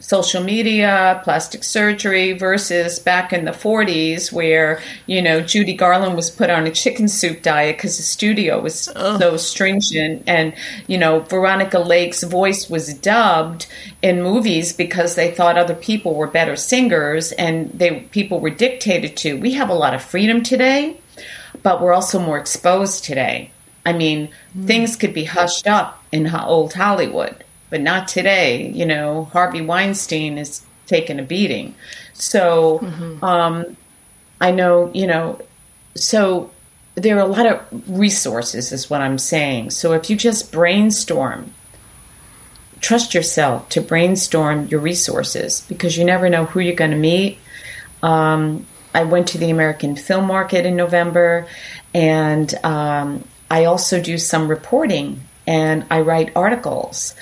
[0.00, 6.30] social media, plastic surgery versus back in the 40s where, you know, Judy Garland was
[6.30, 9.18] put on a chicken soup diet because the studio was oh.
[9.18, 10.24] so stringent.
[10.26, 10.52] And,
[10.86, 13.68] you know, Veronica Lake's voice was dubbed
[14.02, 19.16] in movies because they thought other people were better singers and they people were dictated
[19.18, 19.38] to.
[19.38, 20.98] We have a lot of freedom today,
[21.66, 23.50] but we're also more exposed today.
[23.84, 24.66] I mean, mm.
[24.68, 28.70] things could be hushed up in old Hollywood but not today.
[28.70, 31.74] You know, Harvey Weinstein is taking a beating.
[32.12, 33.24] So mm-hmm.
[33.24, 33.76] um,
[34.40, 35.40] I know, you know,
[35.96, 36.50] so
[36.94, 39.70] there are a lot of resources, is what I'm saying.
[39.70, 41.52] So if you just brainstorm,
[42.80, 47.38] trust yourself to brainstorm your resources because you never know who you're going to meet.
[48.02, 51.46] Um, I went to the American Film Market in November,
[51.94, 57.14] and um, I also do some reporting and I write articles.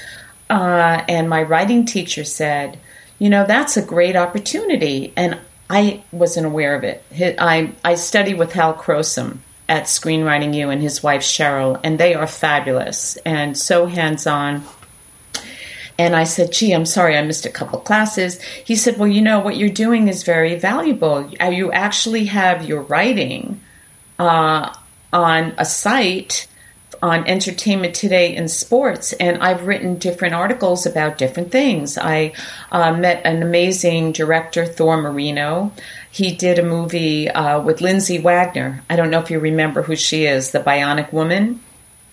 [0.48, 2.78] Uh, and my writing teacher said,
[3.18, 5.12] You know, that's a great opportunity.
[5.16, 7.04] And I wasn't aware of it.
[7.38, 12.14] I, I study with Hal Croasmun at Screenwriting U and his wife Cheryl, and they
[12.14, 14.62] are fabulous and so hands on.
[15.98, 18.40] And I said, gee, I'm sorry, I missed a couple classes.
[18.42, 21.30] He said, well, you know, what you're doing is very valuable.
[21.30, 23.60] You actually have your writing
[24.18, 24.74] uh,
[25.12, 26.48] on a site
[27.02, 31.98] on Entertainment Today and sports, and I've written different articles about different things.
[31.98, 32.32] I
[32.72, 35.70] uh, met an amazing director, Thor Marino.
[36.10, 38.82] He did a movie uh, with Lindsay Wagner.
[38.88, 41.60] I don't know if you remember who she is, the Bionic Woman.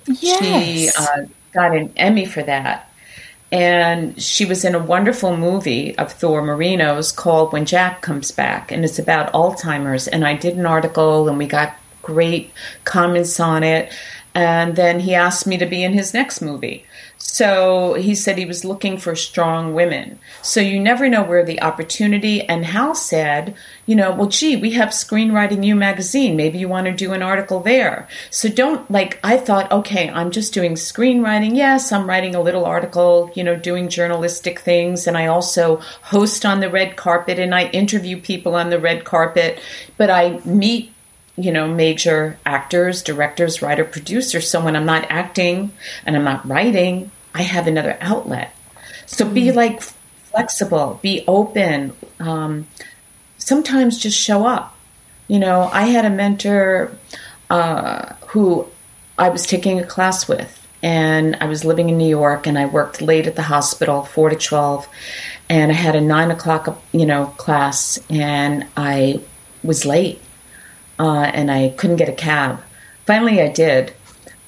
[0.07, 0.43] Yes.
[0.43, 2.90] She uh, got an Emmy for that.
[3.51, 8.71] And she was in a wonderful movie of Thor Marino's called When Jack Comes Back,
[8.71, 10.07] and it's about Alzheimer's.
[10.07, 12.51] And I did an article, and we got great
[12.85, 13.91] comments on it.
[14.33, 16.85] And then he asked me to be in his next movie.
[17.23, 20.19] So he said he was looking for strong women.
[20.41, 22.41] So you never know where the opportunity.
[22.41, 23.55] And Hal said,
[23.85, 26.35] you know, well, gee, we have Screenwriting U magazine.
[26.35, 28.07] Maybe you want to do an article there.
[28.31, 31.55] So don't like, I thought, okay, I'm just doing screenwriting.
[31.55, 35.07] Yes, I'm writing a little article, you know, doing journalistic things.
[35.07, 39.05] And I also host on the red carpet and I interview people on the red
[39.05, 39.61] carpet.
[39.95, 40.91] But I meet
[41.37, 44.41] you know, major actors, directors, writer, producer.
[44.41, 45.71] So when I'm not acting
[46.05, 48.53] and I'm not writing, I have another outlet.
[49.05, 49.55] So be hmm.
[49.55, 51.93] like flexible, be open.
[52.19, 52.67] Um,
[53.37, 54.75] sometimes just show up.
[55.27, 56.95] You know, I had a mentor
[57.49, 58.67] uh, who
[59.17, 62.65] I was taking a class with, and I was living in New York, and I
[62.65, 64.87] worked late at the hospital, four to twelve,
[65.47, 69.21] and I had a nine o'clock, you know, class, and I
[69.63, 70.21] was late
[71.01, 72.61] uh, and I couldn't get a cab.
[73.07, 73.91] Finally, I did,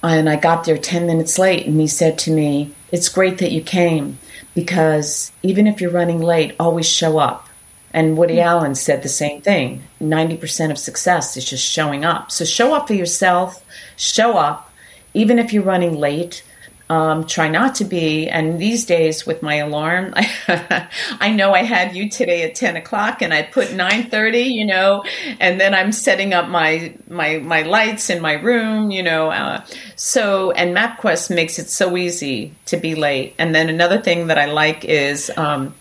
[0.04, 3.52] and I got there 10 minutes late, and he said to me, It's great that
[3.52, 4.20] you came
[4.54, 7.50] because even if you're running late, always show up.
[7.92, 8.48] And Woody mm-hmm.
[8.48, 12.32] Allen said the same thing 90% of success is just showing up.
[12.32, 13.66] So show up for yourself,
[13.98, 14.72] show up,
[15.16, 16.44] even if you're running late.
[16.94, 18.30] Um, try not to be.
[18.30, 23.24] And these days with my alarm, I, know I had you today at 10 o'clock
[23.24, 25.04] and I put 930, you know,
[25.40, 29.32] and then I'm setting up my, my, my lights in my room, you know.
[29.32, 33.34] Uh, so, and MapQuest makes it so easy to be late.
[33.40, 35.74] And then another thing that I like is, um,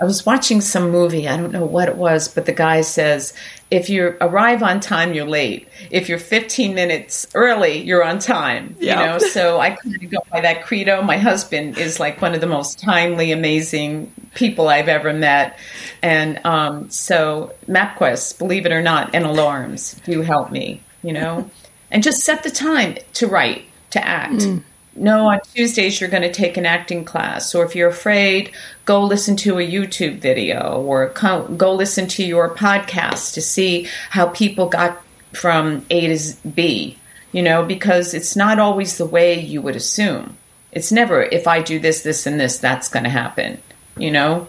[0.00, 3.34] I was watching some movie, I don't know what it was, but the guy says,
[3.70, 5.68] if you arrive on time, you're late.
[5.90, 8.76] If you're 15 minutes early, you're on time.
[8.78, 11.02] You know, so I kind of go by that credo.
[11.02, 15.58] My husband is like one of the most timely, amazing people I've ever met.
[16.02, 21.50] And um, so MapQuest, believe it or not, and alarms do help me, you know,
[21.90, 24.34] and just set the time to write, to act.
[24.34, 24.62] Mm
[24.98, 27.54] no, on Tuesdays you're going to take an acting class.
[27.54, 28.52] Or if you're afraid,
[28.84, 34.28] go listen to a YouTube video or go listen to your podcast to see how
[34.28, 36.98] people got from A to B,
[37.32, 40.36] you know, because it's not always the way you would assume.
[40.72, 43.60] It's never, if I do this, this, and this, that's going to happen,
[43.96, 44.48] you know?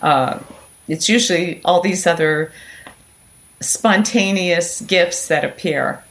[0.00, 0.40] Uh,
[0.88, 2.52] it's usually all these other
[3.60, 6.02] spontaneous gifts that appear.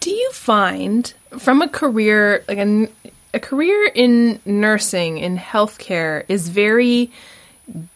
[0.00, 2.88] Do you find from a career like a,
[3.34, 7.10] a career in nursing in healthcare is very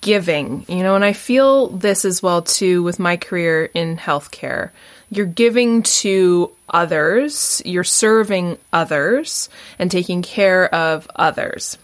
[0.01, 4.70] giving, you know, and I feel this as well too with my career in healthcare.
[5.11, 11.79] You're giving to others, you're serving others and taking care of others.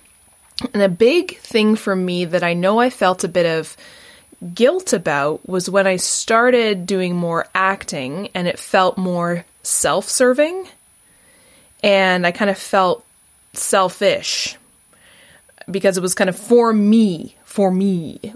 [0.73, 3.77] And a big thing for me that I know I felt a bit of
[4.55, 10.67] guilt about was when I started doing more acting and it felt more self serving.
[11.83, 13.05] And I kind of felt
[13.53, 14.57] selfish
[15.71, 18.35] because it was kind of for me, for me.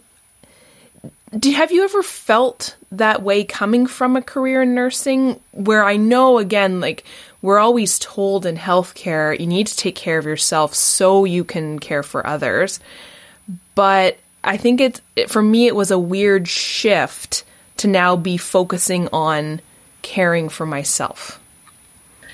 [1.42, 6.38] Have you ever felt that way coming from a career in nursing where I know
[6.38, 7.04] again like
[7.42, 11.80] we're always told in healthcare you need to take care of yourself so you can
[11.80, 12.78] care for others
[13.74, 17.44] but I think it's it, for me it was a weird shift
[17.78, 19.61] to now be focusing on
[20.02, 21.40] caring for myself.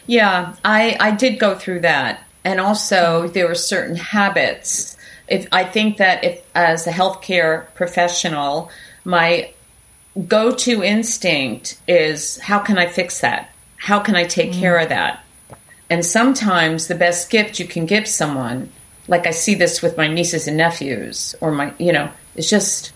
[0.06, 2.24] Yeah, I, I did go through that.
[2.44, 4.96] And also, there were certain habits.
[5.28, 8.70] If I think that if, as a healthcare professional,
[9.04, 9.52] my
[10.26, 13.50] go to instinct is how can I fix that?
[13.76, 14.60] How can I take mm.
[14.60, 15.24] care of that?
[15.88, 18.70] And sometimes the best gift you can give someone,
[19.08, 22.92] like I see this with my nieces and nephews, or my, you know, is just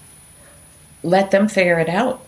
[1.03, 2.25] let them figure it out.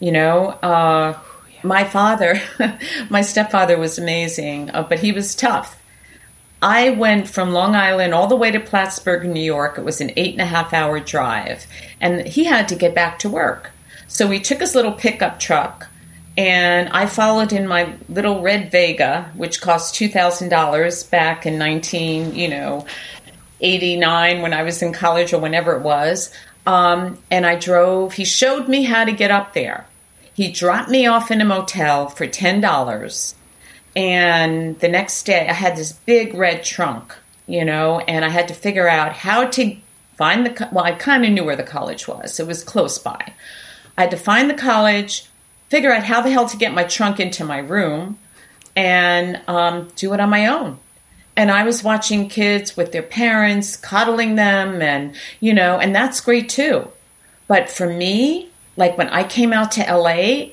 [0.00, 1.18] You know, uh,
[1.62, 2.40] my father,
[3.10, 5.80] my stepfather was amazing, uh, but he was tough.
[6.62, 9.78] I went from Long Island all the way to Plattsburgh, New York.
[9.78, 11.66] It was an eight and a half hour drive,
[12.00, 13.70] and he had to get back to work.
[14.08, 15.88] So we took his little pickup truck,
[16.36, 21.58] and I followed in my little red Vega, which cost two thousand dollars back in
[21.58, 22.84] nineteen, you know,
[23.60, 26.30] eighty nine when I was in college or whenever it was.
[26.66, 28.12] Um, and I drove.
[28.12, 29.86] He showed me how to get up there.
[30.40, 33.34] He dropped me off in a motel for ten dollars,
[33.94, 37.14] and the next day I had this big red trunk,
[37.46, 39.76] you know, and I had to figure out how to
[40.16, 40.68] find the.
[40.72, 42.40] Well, I kind of knew where the college was.
[42.40, 43.34] It was close by.
[43.98, 45.26] I had to find the college,
[45.68, 48.18] figure out how the hell to get my trunk into my room,
[48.74, 50.78] and um, do it on my own
[51.36, 56.20] and I was watching kids with their parents, coddling them, and, you know, and that's
[56.20, 56.88] great too.
[57.46, 58.49] But for me,
[58.80, 60.46] like when I came out to LA,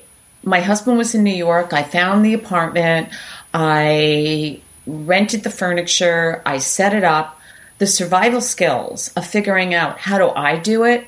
[0.44, 1.72] my husband was in New York.
[1.72, 3.08] I found the apartment.
[3.52, 6.42] I rented the furniture.
[6.46, 7.40] I set it up.
[7.78, 11.06] The survival skills of figuring out how do I do it,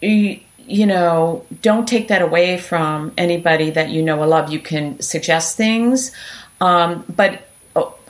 [0.00, 4.52] you, you know, don't take that away from anybody that you know or love.
[4.52, 6.12] You can suggest things.
[6.60, 7.42] Um, but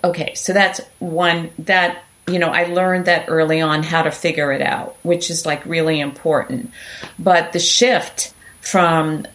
[0.05, 4.53] okay, so that's one that you know, I learned that early on how to figure
[4.53, 6.70] it out, which is like really important.
[7.18, 9.27] But the shift from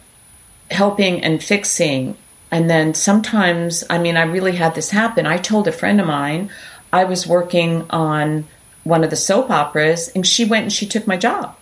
[0.70, 2.16] helping and fixing,
[2.50, 5.26] and then sometimes, I mean, I really had this happen.
[5.26, 6.50] I told a friend of mine
[6.92, 8.46] I was working on
[8.84, 11.56] one of the soap operas, and she went and she took my job,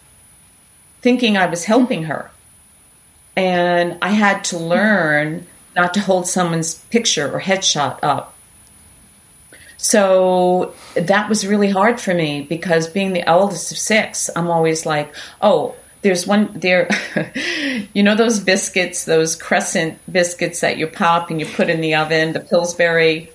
[1.01, 2.31] thinking I was helping her.
[3.37, 8.35] And I had to learn not to hold someone's picture or headshot up
[9.83, 14.85] so that was really hard for me because being the eldest of six, I'm always
[14.85, 16.91] like, oh, there's one there,
[17.95, 21.95] you know, those biscuits, those crescent biscuits that you pop and you put in the
[21.95, 23.31] oven, the Pillsbury,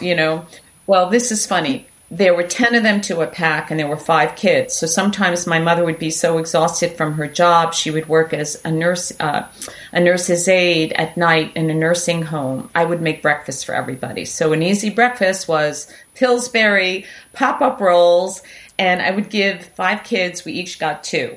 [0.00, 0.44] you know.
[0.88, 3.96] Well, this is funny there were 10 of them to a pack and there were
[3.96, 4.72] five kids.
[4.74, 8.60] So sometimes my mother would be so exhausted from her job, she would work as
[8.64, 9.48] a nurse, uh,
[9.92, 12.70] a nurse's aide at night in a nursing home.
[12.72, 14.26] I would make breakfast for everybody.
[14.26, 18.42] So an easy breakfast was Pillsbury pop up rolls,
[18.78, 21.36] and I would give five kids, we each got two,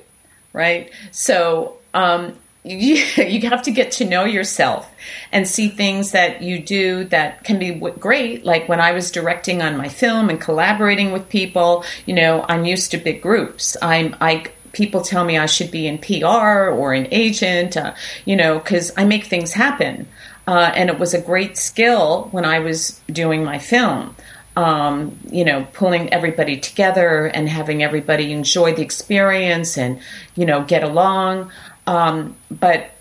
[0.54, 0.92] right?
[1.12, 2.36] So, um,
[2.68, 4.90] you, you have to get to know yourself
[5.32, 8.44] and see things that you do that can be great.
[8.46, 12.66] Like when I was directing on my film and collaborating with people, you know, I'm
[12.66, 13.78] used to big groups.
[13.82, 17.94] I'm, I, people tell me I should be in PR or an agent, uh,
[18.26, 20.08] you know, because I make things happen.
[20.48, 24.16] Uh, and it was a great skill when I was doing my film.
[24.56, 30.00] Um, you know, pulling everybody together and having everybody enjoy the experience and,
[30.36, 31.52] you know, get along.
[31.88, 32.92] Um, but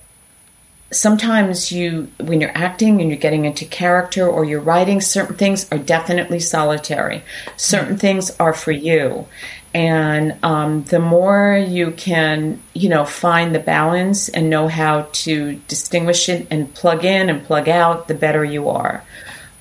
[0.93, 5.70] sometimes you, when you're acting and you're getting into character or you're writing, certain things
[5.72, 7.22] are definitely solitary.
[7.57, 7.97] Certain mm-hmm.
[7.97, 9.26] things are for you.
[9.74, 15.57] And um, the more you can, you know, find the balance and know how to
[15.68, 19.05] distinguish it and plug in and plug out, the better you are.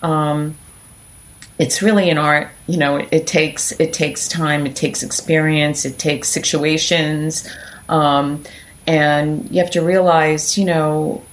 [0.01, 0.55] Um,
[1.57, 5.85] it's really an art you know it, it, takes it takes time it takes experience
[5.85, 7.49] it takes situations
[7.87, 8.43] um,
[8.87, 11.23] and you have to realize, you know,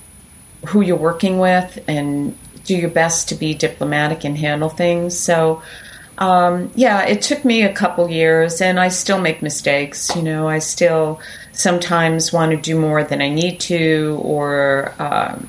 [0.66, 5.18] who you're working with and do your best to be diplomatic and handle things.
[5.18, 5.62] So,
[6.18, 10.14] um, yeah, it took me a couple years, and I still make mistakes.
[10.14, 11.20] You know, I still
[11.52, 15.48] sometimes want to do more than I need to, or, um,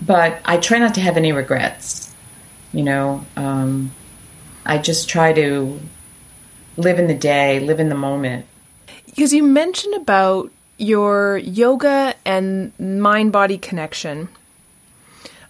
[0.00, 2.14] but I try not to have any regrets.
[2.72, 3.92] You know, um,
[4.64, 5.78] I just try to
[6.76, 8.46] live in the day, live in the moment.
[9.04, 14.28] Because you mentioned about your yoga and mind body connection.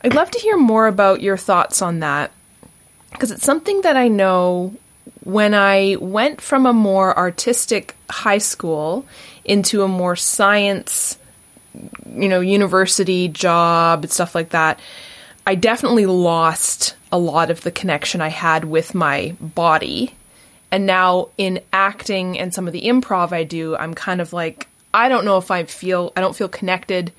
[0.02, 2.32] I'd love to hear more about your thoughts on that
[3.12, 4.74] because it's something that I know
[5.24, 9.06] when I went from a more artistic high school
[9.44, 11.18] into a more science,
[12.14, 14.80] you know, university job and stuff like that,
[15.46, 20.14] I definitely lost a lot of the connection I had with my body.
[20.70, 24.68] And now in acting and some of the improv I do, I'm kind of like,
[24.94, 27.12] I don't know if I feel I don't feel connected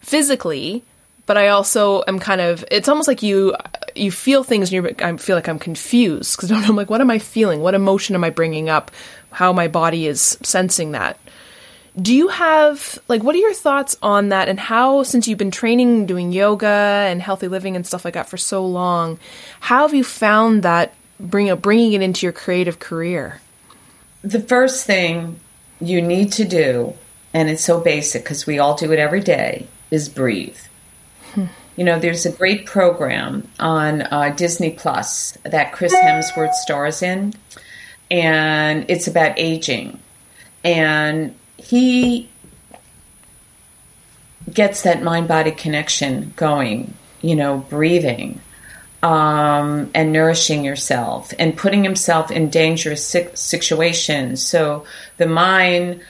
[0.00, 0.84] physically,
[1.26, 3.54] but I also am kind of it's almost like you
[3.94, 7.10] you feel things and you I feel like I'm confused because I'm like what am
[7.10, 7.60] I feeling?
[7.60, 8.90] What emotion am I bringing up?
[9.30, 11.18] How my body is sensing that.
[12.00, 15.50] Do you have like what are your thoughts on that and how since you've been
[15.50, 19.18] training doing yoga and healthy living and stuff like that for so long,
[19.60, 23.40] how have you found that bring bringing it into your creative career?
[24.22, 25.40] The first thing
[25.80, 26.94] you need to do,
[27.32, 30.58] and it's so basic because we all do it every day, is breathe.
[31.76, 37.34] You know, there's a great program on uh, Disney Plus that Chris Hemsworth stars in,
[38.10, 40.00] and it's about aging.
[40.64, 42.28] And he
[44.52, 48.40] gets that mind body connection going, you know, breathing
[49.02, 54.42] um, and nourishing yourself and putting himself in dangerous situations.
[54.42, 54.84] So
[55.18, 56.00] the mind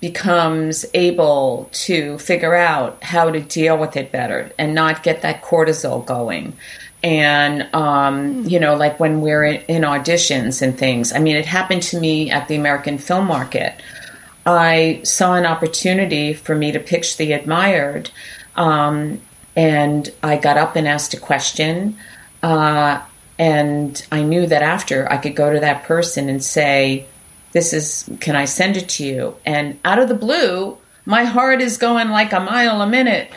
[0.00, 5.42] becomes able to figure out how to deal with it better and not get that
[5.42, 6.56] cortisol going.
[7.02, 11.12] And, um, you know, like when we're in, in auditions and things.
[11.12, 13.74] I mean, it happened to me at the American Film Market.
[14.46, 18.10] I saw an opportunity for me to pitch the admired.
[18.56, 19.20] Um,
[19.54, 21.98] and I got up and asked a question.
[22.42, 23.02] Uh,
[23.38, 27.06] and I knew that after I could go to that person and say,
[27.52, 29.36] This is, can I send it to you?
[29.46, 33.30] And out of the blue, my heart is going like a mile a minute.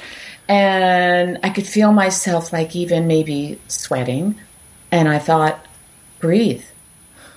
[0.48, 4.36] And I could feel myself like even maybe sweating.
[4.92, 5.66] And I thought,
[6.20, 6.66] breathe,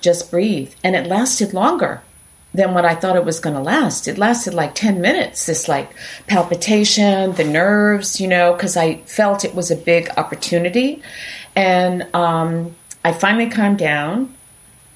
[0.01, 0.73] just breathe.
[0.83, 2.01] And it lasted longer
[2.55, 4.07] than what I thought it was going to last.
[4.07, 5.93] It lasted like 10 minutes, this like
[6.27, 11.01] palpitation, the nerves, you know, because I felt it was a big opportunity.
[11.55, 14.33] And um, I finally calmed down,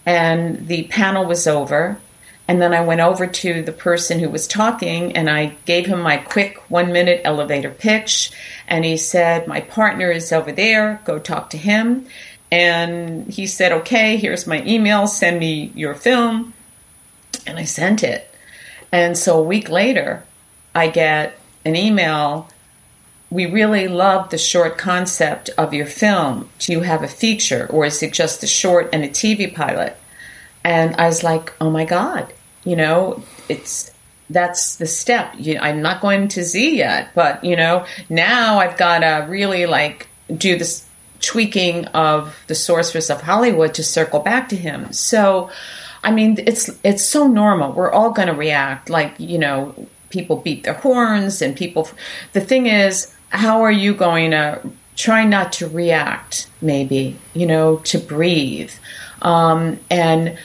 [0.06, 2.00] and the panel was over.
[2.48, 6.02] And then I went over to the person who was talking and I gave him
[6.02, 8.32] my quick one minute elevator pitch.
[8.68, 12.08] And he said, My partner is over there, go talk to him.
[12.52, 16.56] And he said, Okay, here's my email, send me your film.
[17.46, 18.34] And I sent it.
[18.92, 20.24] And so a week later,
[20.74, 22.50] I get an email
[23.32, 26.50] we really love the short concept of your film.
[26.60, 29.96] Do you have a feature or is it just a short and a TV pilot?
[30.64, 33.92] And I was like, oh my God, you know, it's
[34.30, 35.34] that's the step.
[35.38, 39.66] You, I'm not going to Z yet, but you know, now I've got to really
[39.66, 40.86] like do this
[41.22, 44.94] tweaking of the sorceress of Hollywood to circle back to him.
[44.94, 45.50] So,
[46.04, 47.74] I mean, it's it's so normal.
[47.74, 51.90] We're all going to react like you know, people beat their horns and people.
[52.34, 54.62] The thing is, how are you going to
[54.96, 58.72] try not to react, maybe, you know, to breathe?
[59.22, 60.38] Um, and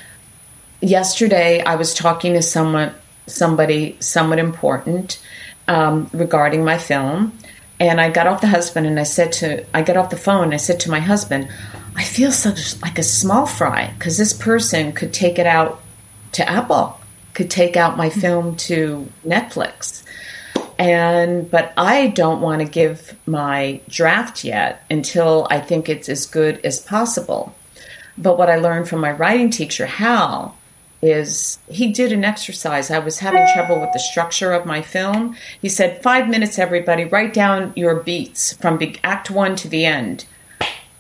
[0.81, 2.95] yesterday I was talking to someone,
[3.27, 5.23] somebody somewhat important
[5.67, 7.37] um, regarding my film.
[7.81, 10.45] And I got off the husband and I said to, I got off the phone
[10.45, 11.49] and I said to my husband,
[11.97, 15.81] I feel such like a small fry because this person could take it out
[16.33, 17.01] to Apple,
[17.35, 20.04] could take out my film to Netflix
[20.79, 26.27] and but I don't want to give my draft yet until I think it's as
[26.27, 27.55] good as possible.
[28.17, 30.57] But what I learned from my writing teacher Hal
[31.03, 32.91] is he did an exercise.
[32.91, 35.37] I was having trouble with the structure of my film.
[35.61, 40.25] He said, Five minutes, everybody, write down your beats from act one to the end.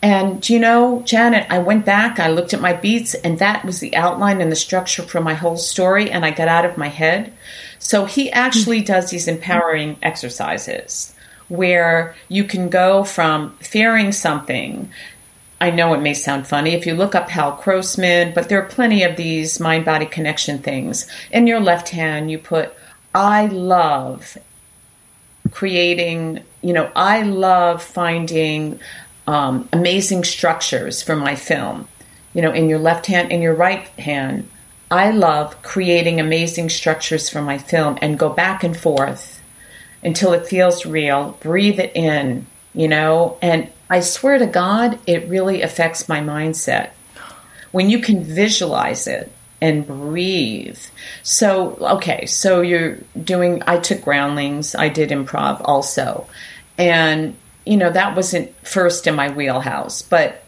[0.05, 3.80] And you know, Janet, I went back, I looked at my beats, and that was
[3.80, 6.88] the outline and the structure for my whole story, and I got out of my
[6.88, 7.32] head.
[7.78, 8.84] So he actually hmm.
[8.84, 11.14] does these empowering exercises
[11.48, 14.90] where you can go from fearing something.
[15.59, 18.68] I know it may sound funny if you look up Hal Croasmun, but there are
[18.68, 21.07] plenty of these mind body connection things.
[21.30, 22.74] In your left hand, you put,
[23.14, 24.36] I love
[25.50, 28.80] creating, you know, I love finding
[29.27, 31.89] um, amazing structures for my film.
[32.33, 34.49] You know, in your left hand, in your right hand,
[34.91, 39.43] I love creating amazing structures for my film and go back and forth
[40.03, 41.37] until it feels real.
[41.41, 46.91] Breathe it in, you know, and I swear to God, it really affects my mindset.
[47.72, 50.79] When you can visualize it and breathe.
[51.22, 56.27] So, okay, so you're doing, I took groundlings, I did improv also.
[56.77, 60.44] And, you know, that wasn't first in my wheelhouse, but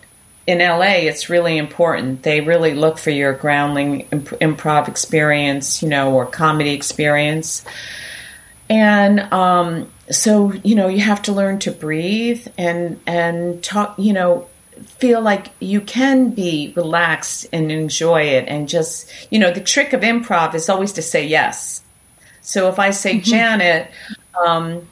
[0.46, 2.22] in LA, it's really important.
[2.22, 7.64] They really look for your groundling imp- improv experience, you know, or comedy experience.
[8.68, 13.94] And um, so, you know, you have to learn to breathe and and talk.
[13.98, 14.48] You know,
[14.84, 19.92] feel like you can be relaxed and enjoy it, and just you know, the trick
[19.92, 21.82] of improv is always to say yes.
[22.40, 23.30] So if I say, mm-hmm.
[23.30, 23.90] Janet.
[24.46, 24.86] Um,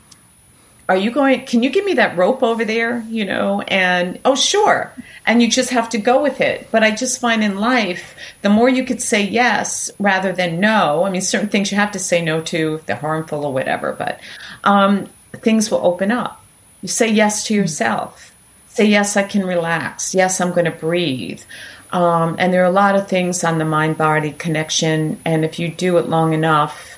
[0.88, 4.34] are you going can you give me that rope over there you know and oh
[4.34, 4.92] sure.
[5.26, 6.68] And you just have to go with it.
[6.70, 11.04] But i just find in life the more you could say yes rather than no
[11.04, 13.92] i mean certain things you have to say no to if they're harmful or whatever
[13.92, 14.20] but
[14.64, 16.42] um, things will open up.
[16.82, 18.34] You say yes to yourself.
[18.68, 20.14] Say yes i can relax.
[20.14, 21.42] Yes i'm going to breathe.
[21.90, 25.58] Um, and there are a lot of things on the mind body connection and if
[25.58, 26.93] you do it long enough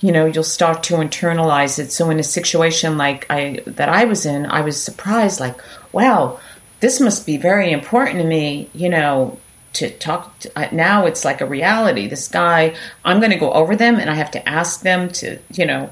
[0.00, 1.92] you know you'll start to internalize it.
[1.92, 5.60] So in a situation like i that i was in i was surprised like
[5.92, 6.40] wow
[6.80, 9.38] this must be very important to me you know
[9.72, 12.08] to talk to, uh, now it's like a reality.
[12.08, 12.74] This guy
[13.04, 15.90] i'm going to go over them and i have to ask them to you know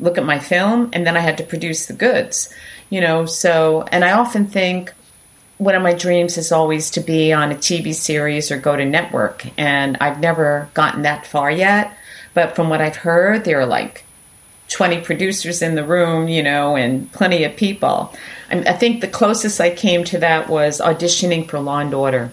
[0.00, 2.52] look at my film and then i had to produce the goods
[2.90, 3.26] you know?
[3.26, 4.92] So and i often think
[5.58, 8.84] one of my dreams is always to be on a tv series or go to
[8.84, 11.96] network and i've never gotten that far yet
[12.34, 14.04] but from what I've heard, there are like
[14.68, 18.12] 20 producers in the room, you know, and plenty of people.
[18.50, 22.32] I, think the closest I came to that was auditioning for Law and Order.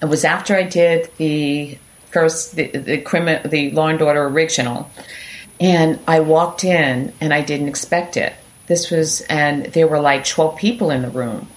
[0.00, 1.78] It was after I did the
[2.10, 4.90] first the the, the Law and Order original,
[5.60, 8.32] and I walked in and I didn't expect it.
[8.66, 11.48] This was and there were like 12 people in the room.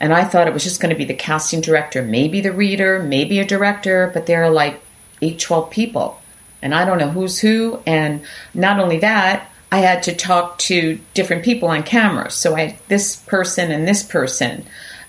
[0.00, 3.00] And I thought it was just going to be the casting director, maybe the reader,
[3.00, 4.80] maybe a director, but there are like
[5.20, 6.20] eight, 12 people
[6.62, 7.82] and I don't know who's who.
[7.86, 8.22] And
[8.54, 12.30] not only that, I had to talk to different people on camera.
[12.30, 14.64] So I this person and this person,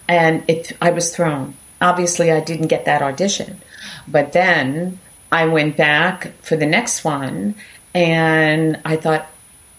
[0.07, 1.55] and it I was thrown.
[1.81, 3.59] Obviously, I didn't get that audition,
[4.07, 4.99] but then
[5.31, 7.55] I went back for the next one,
[7.93, 9.27] and I thought.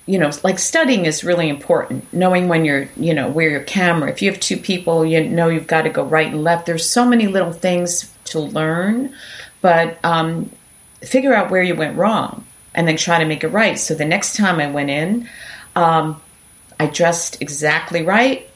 [0.07, 2.13] You know, like studying is really important.
[2.13, 4.11] Knowing when you're, you know, where your camera.
[4.11, 6.67] If you have two people, you know you've got to go right and left.
[6.67, 9.15] There's so many little things to learn,
[9.63, 10.51] but um,
[11.05, 12.45] figure out where you went wrong
[12.75, 13.79] and then try to make it right.
[13.79, 15.29] So the next time I went in,
[15.77, 16.21] um,
[16.79, 18.49] I dressed exactly right.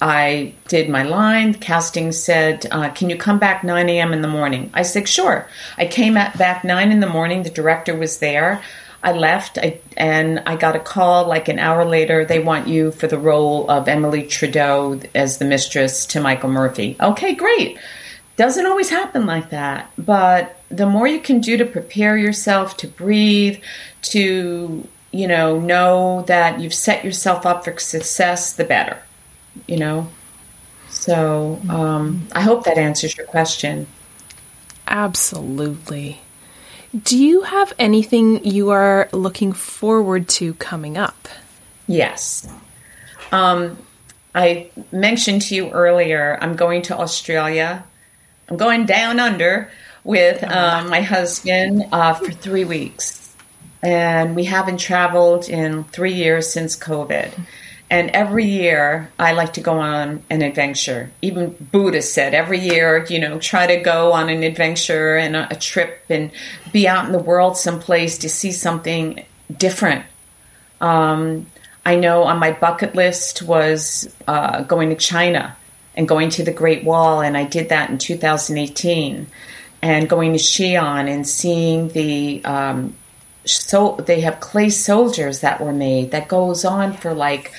[0.00, 1.54] I did my line.
[1.54, 4.12] Casting said, uh, "Can you come back 9 a.m.
[4.12, 5.48] in the morning?" I said, "Sure."
[5.78, 7.44] I came back 9 in the morning.
[7.44, 8.60] The director was there.
[9.04, 12.24] I left, I, and I got a call like an hour later.
[12.24, 16.96] They want you for the role of Emily Trudeau as the mistress to Michael Murphy.
[17.00, 17.78] Okay, great.
[18.36, 22.88] Doesn't always happen like that, but the more you can do to prepare yourself to
[22.88, 23.60] breathe,
[24.00, 29.00] to, you know, know that you've set yourself up for success, the better,
[29.68, 30.08] you know?
[30.88, 33.86] So um, I hope that answers your question.
[34.88, 36.20] Absolutely.
[37.02, 41.28] Do you have anything you are looking forward to coming up?
[41.86, 42.46] Yes.
[43.30, 43.78] Um,
[44.34, 47.84] I mentioned to you earlier, I'm going to Australia.
[48.48, 49.70] I'm going down under
[50.04, 53.34] with um, my husband uh, for three weeks.
[53.82, 57.32] And we haven't traveled in three years since COVID.
[57.90, 61.10] And every year, I like to go on an adventure.
[61.20, 65.48] Even Buddha said every year, you know, try to go on an adventure and a,
[65.50, 66.30] a trip and
[66.72, 69.24] be out in the world someplace to see something
[69.54, 70.06] different.
[70.80, 71.46] Um,
[71.84, 75.54] I know on my bucket list was uh, going to China
[75.94, 79.26] and going to the Great Wall, and I did that in 2018
[79.82, 82.94] and going to Xi'an and seeing the um,
[83.44, 87.52] so they have clay soldiers that were made that goes on for like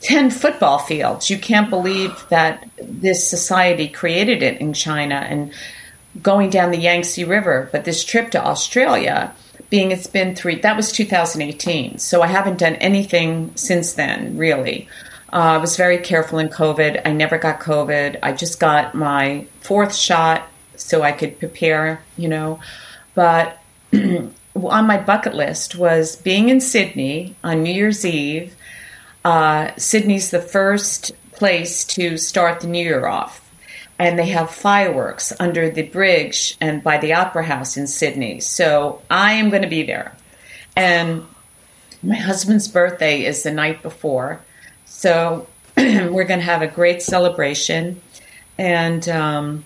[0.00, 1.30] 10 football fields.
[1.30, 5.52] You can't believe that this society created it in China and
[6.20, 7.68] going down the Yangtze River.
[7.72, 9.32] But this trip to Australia,
[9.70, 11.98] being it's been three, that was 2018.
[11.98, 14.88] So I haven't done anything since then, really.
[15.32, 17.02] Uh, I was very careful in COVID.
[17.06, 18.18] I never got COVID.
[18.22, 20.46] I just got my fourth shot
[20.88, 22.60] so I could prepare, you know.
[23.14, 23.58] But
[23.92, 28.54] on my bucket list was being in Sydney on New Year's Eve.
[29.24, 33.38] Uh, Sydney's the first place to start the New Year off.
[33.98, 38.40] And they have fireworks under the bridge and by the Opera House in Sydney.
[38.40, 40.16] So I am going to be there.
[40.74, 41.24] And
[42.02, 44.40] my husband's birthday is the night before.
[44.86, 48.00] So we're going to have a great celebration.
[48.58, 49.64] And um,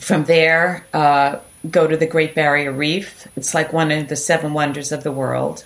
[0.00, 1.38] from there, uh,
[1.70, 3.26] go to the Great Barrier Reef.
[3.36, 5.64] It's like one of the seven wonders of the world.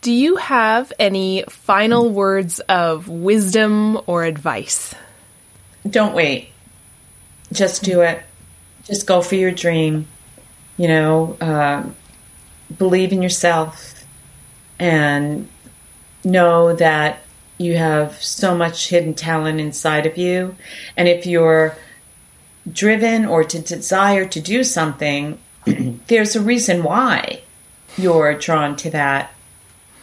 [0.00, 4.94] Do you have any final words of wisdom or advice?
[5.88, 6.48] Don't wait.
[7.52, 8.22] Just do it.
[8.84, 10.08] Just go for your dream.
[10.76, 11.84] You know, uh,
[12.76, 14.04] believe in yourself
[14.78, 15.48] and
[16.24, 17.22] know that
[17.58, 20.56] you have so much hidden talent inside of you.
[20.96, 21.76] And if you're
[22.70, 25.38] driven or to desire to do something,
[26.06, 27.42] there's a reason why
[27.96, 29.32] you're drawn to that.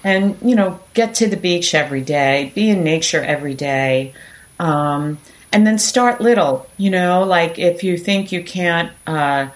[0.03, 4.13] And, you know, get to the beach every day, be in nature every day.
[4.59, 5.17] Um,
[5.51, 9.47] and then start little, you know, like if you think you can't, uh,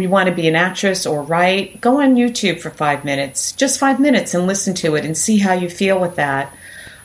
[0.00, 3.78] you want to be an actress or write, go on YouTube for five minutes, just
[3.80, 6.52] five minutes, and listen to it and see how you feel with that.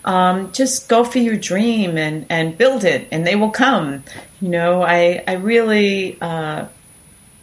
[0.03, 4.03] um, just go for your dream and, and build it, and they will come.
[4.39, 6.67] You know, I, I really uh,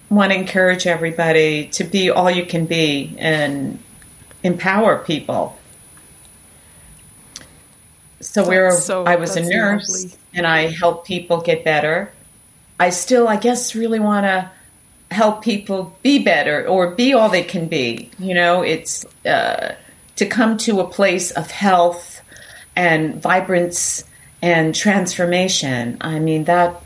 [0.09, 3.79] want to encourage everybody to be all you can be and
[4.43, 5.57] empower people.
[8.21, 10.19] So where so, I was a nurse lovely.
[10.35, 12.13] and I help people get better,
[12.81, 14.51] I still, I guess, really want to
[15.11, 18.11] help people be better or be all they can be.
[18.19, 19.75] You know, it's uh,
[20.17, 22.21] to come to a place of health
[22.77, 24.05] and vibrance
[24.43, 25.99] and transformation.
[26.01, 26.83] I mean, that,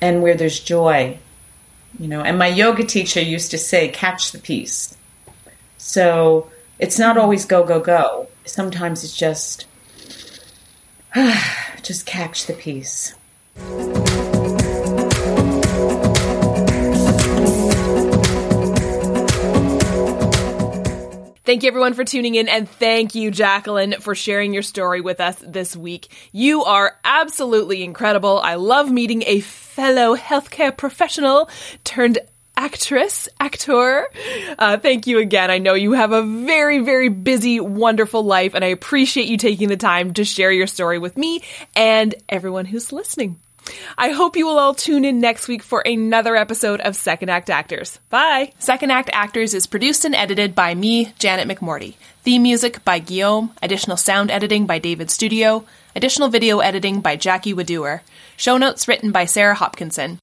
[0.00, 1.18] and where there's joy,
[1.98, 2.22] you know.
[2.22, 4.96] And my yoga teacher used to say, catch the peace.
[5.78, 8.28] So it's not always go, go, go.
[8.44, 9.66] Sometimes it's just,
[11.82, 13.14] just catch the peace.
[21.42, 25.20] Thank you everyone for tuning in and thank you Jacqueline for sharing your story with
[25.20, 26.08] us this week.
[26.32, 28.38] You are absolutely incredible.
[28.38, 31.48] I love meeting a fellow healthcare professional
[31.82, 32.18] turned
[32.58, 34.06] actress, actor.
[34.58, 35.50] Uh, thank you again.
[35.50, 39.68] I know you have a very, very busy, wonderful life, and I appreciate you taking
[39.68, 41.42] the time to share your story with me
[41.74, 43.40] and everyone who's listening.
[43.96, 47.50] I hope you will all tune in next week for another episode of Second Act
[47.50, 47.98] Actors.
[48.08, 48.52] Bye!
[48.58, 51.94] Second Act Actors is produced and edited by me, Janet McMorty.
[52.22, 55.64] Theme music by Guillaume, additional sound editing by David Studio,
[55.96, 58.00] additional video editing by Jackie Wadoer,
[58.36, 60.18] show notes written by Sarah Hopkinson.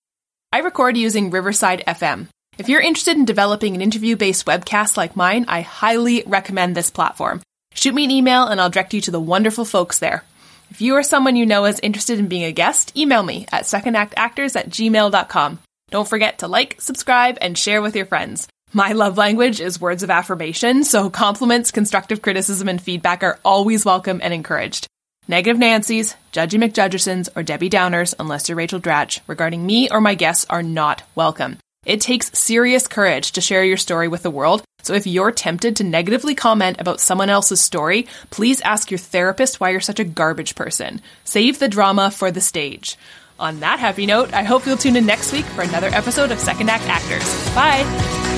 [0.51, 2.27] I record using Riverside FM.
[2.57, 6.89] If you're interested in developing an interview based webcast like mine, I highly recommend this
[6.89, 7.41] platform.
[7.73, 10.23] Shoot me an email and I'll direct you to the wonderful folks there.
[10.69, 13.63] If you or someone you know is interested in being a guest, email me at
[13.63, 15.59] secondactactors at gmail.com.
[15.89, 18.47] Don't forget to like, subscribe, and share with your friends.
[18.73, 23.85] My love language is words of affirmation, so compliments, constructive criticism, and feedback are always
[23.85, 24.87] welcome and encouraged.
[25.29, 30.15] Negative Nancy's, Judgy McJudgersons, or Debbie Downers, unless you're Rachel Dratch, regarding me or my
[30.15, 31.57] guests are not welcome.
[31.87, 35.77] It takes serious courage to share your story with the world, so if you're tempted
[35.77, 40.03] to negatively comment about someone else's story, please ask your therapist why you're such a
[40.03, 41.01] garbage person.
[41.23, 42.97] Save the drama for the stage.
[43.39, 46.39] On that happy note, I hope you'll tune in next week for another episode of
[46.39, 47.55] Second Act Actors.
[47.55, 48.36] Bye!